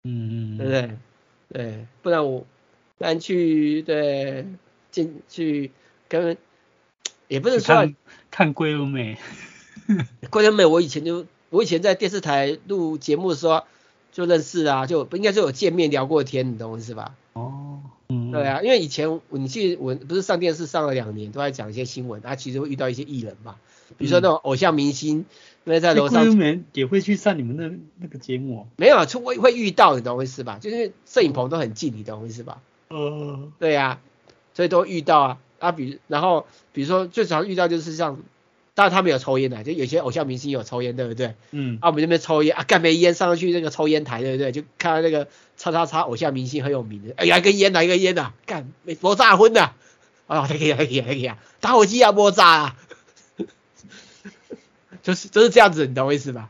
[0.06, 0.98] 嗯嗯，对不对？
[1.52, 2.46] 对，不然我
[2.98, 4.46] 不然去对
[4.92, 5.72] 进去
[6.08, 6.38] 跟
[7.28, 7.96] 也不是说看
[8.32, 9.18] 看桂纶镁，
[10.30, 13.64] 桂纶镁我以前就我以前在电视台录节目的时候
[14.12, 17.16] 就认识啊，就不应该是有见面聊过天，你懂我意思吧？
[17.34, 17.80] 哦，
[18.10, 23.56] 嗯，对啊，因为以前你记得我不是上电视上了两年，都在讲一些新闻，他、啊、其实会遇到一些艺人嘛，
[23.98, 25.20] 比如说那种偶像明星。
[25.20, 25.26] 嗯
[25.66, 26.26] 因为在楼上，
[26.74, 28.68] 也会去上你们那那个节目、哦。
[28.78, 30.58] 没有，就会会遇到，你懂我意思吧？
[30.60, 32.60] 就是摄影棚都很近，你懂我意思吧？
[32.88, 34.02] 呃，对呀、啊，
[34.56, 38.20] 所以都遇到啊啊，比然后比如说最常遇到就是像，
[38.80, 41.36] 当然他们有抽烟的，就有些偶像明星有抽烟，对不对？
[41.52, 41.80] 嗯。
[41.82, 44.54] 啊，我们这边抽烟啊，干没烟上去那个抽烟台，对不对？
[44.54, 45.28] 就看到那个
[45.58, 48.32] 叉叉叉偶像明星很有名的，哎呀，一根烟哪一根烟呐？
[48.46, 49.74] 干没爆炸昏的，
[50.28, 52.78] 啊，可以可以可以啊，打火机要爆炸啊！
[55.04, 56.50] 就是就是这样子，你懂我意思吧？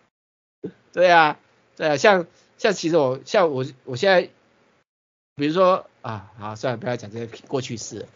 [0.92, 1.38] 对啊，
[1.78, 2.26] 对啊，像
[2.58, 4.28] 像其实我像我我现在，
[5.36, 8.06] 比如说啊，好算了，不要讲这些过去式了，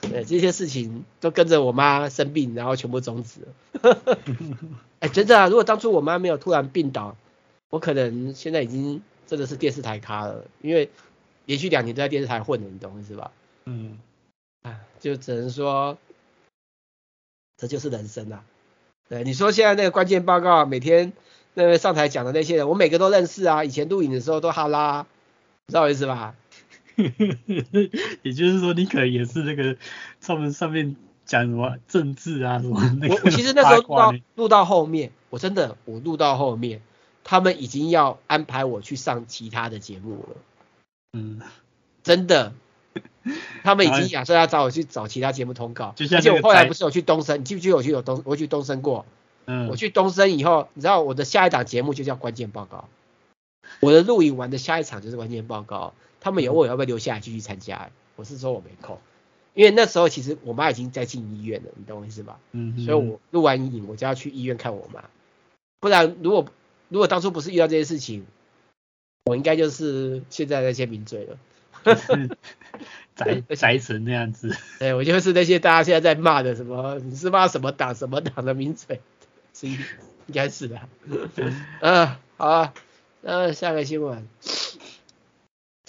[0.00, 3.98] 对，这些事情都跟着我妈生病，然后全部终止了。
[5.00, 7.16] 哎，真的啊，如果当初我妈没有突然病倒，
[7.68, 10.90] 我可能现在已经真的是电视台咖了，因为
[11.44, 13.30] 连续两年都在电视台混了，你懂我意思吧？
[13.66, 13.98] 嗯，
[14.62, 15.98] 啊，就只能说，
[17.56, 18.42] 这就是人生啊。
[19.08, 21.12] 对，你说现在那个关键报告，每天
[21.54, 23.64] 那个上台讲的那些人，我每个都认识啊。
[23.64, 25.06] 以前录影的时候都哈拉，
[25.68, 26.34] 知道我意思吧？
[28.22, 29.76] 也就是说，你可能也是那个
[30.20, 33.14] 上面上面讲什么政治啊什么那个。
[33.14, 36.82] 我我其实那时候录到录到后面，我真的我录到后面，
[37.24, 40.36] 他们已经要安排我去上其他的节目了。
[41.12, 41.40] 嗯，
[42.02, 42.52] 真的。
[43.62, 49.04] 他们已经打算要找我去找其他节目通告，就像而且我后来不是有去东升，你记不记得我去有东，我去东升过？
[49.44, 52.88] 嗯，我去东升以后，你知道我的下一档节目就叫关键报告，
[53.80, 55.92] 我的录影完的下一场就是关键报告。
[56.20, 58.98] 他们有问我要不要留下来继续参加，我是说我没空，
[59.54, 62.38] 因为那时候其实我妈已经在进医院了，你懂我意思吧？
[62.52, 65.04] 嗯，所以我录完影我就要去医院看我妈，
[65.80, 66.46] 不然如果
[66.88, 68.26] 如果当初不是遇到这些事情，
[69.24, 71.38] 我应该就是现在那些名嘴了。
[73.14, 79.00] 宅 宅成那样子，对，我就是那些大家现在在骂的什么，你是骂什么党什么党的名嘴，
[79.54, 79.78] 是应
[80.34, 80.78] 该是的。
[81.80, 82.74] 嗯， 好啊，
[83.22, 84.28] 那下个新闻，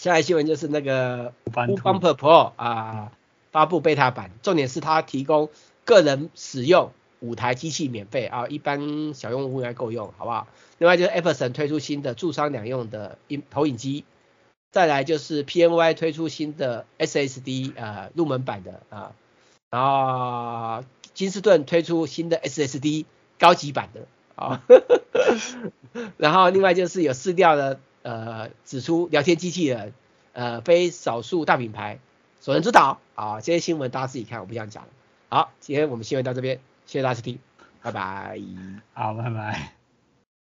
[0.02, 3.12] 下一新闻就是那个 Bumper Pro 啊
[3.52, 5.52] 发布 beta 版，重点是它提供
[5.86, 10.48] 个人使用五台机器免费啊，一般小用户应该够用，好不好？
[10.80, 14.04] 另外就是 Epson 推出新的驻商两用的影投影机。
[14.72, 19.12] 再来就是 PNY 推出新的 SSD 呃入门版的啊，
[19.70, 20.84] 然后
[21.14, 23.06] 金士顿推出新的 SSD
[23.38, 24.64] 高级版的啊，
[26.18, 29.94] 然后另外就是有试调的呃指出聊天机器人
[30.34, 32.00] 呃非少数大品牌
[32.40, 34.90] 所能主导啊，这些新闻大家自己看，我不想讲了。
[35.30, 37.40] 好，今天我们新闻到这边，谢谢大家收听，
[37.82, 38.40] 拜拜。
[38.94, 39.81] 好，拜拜。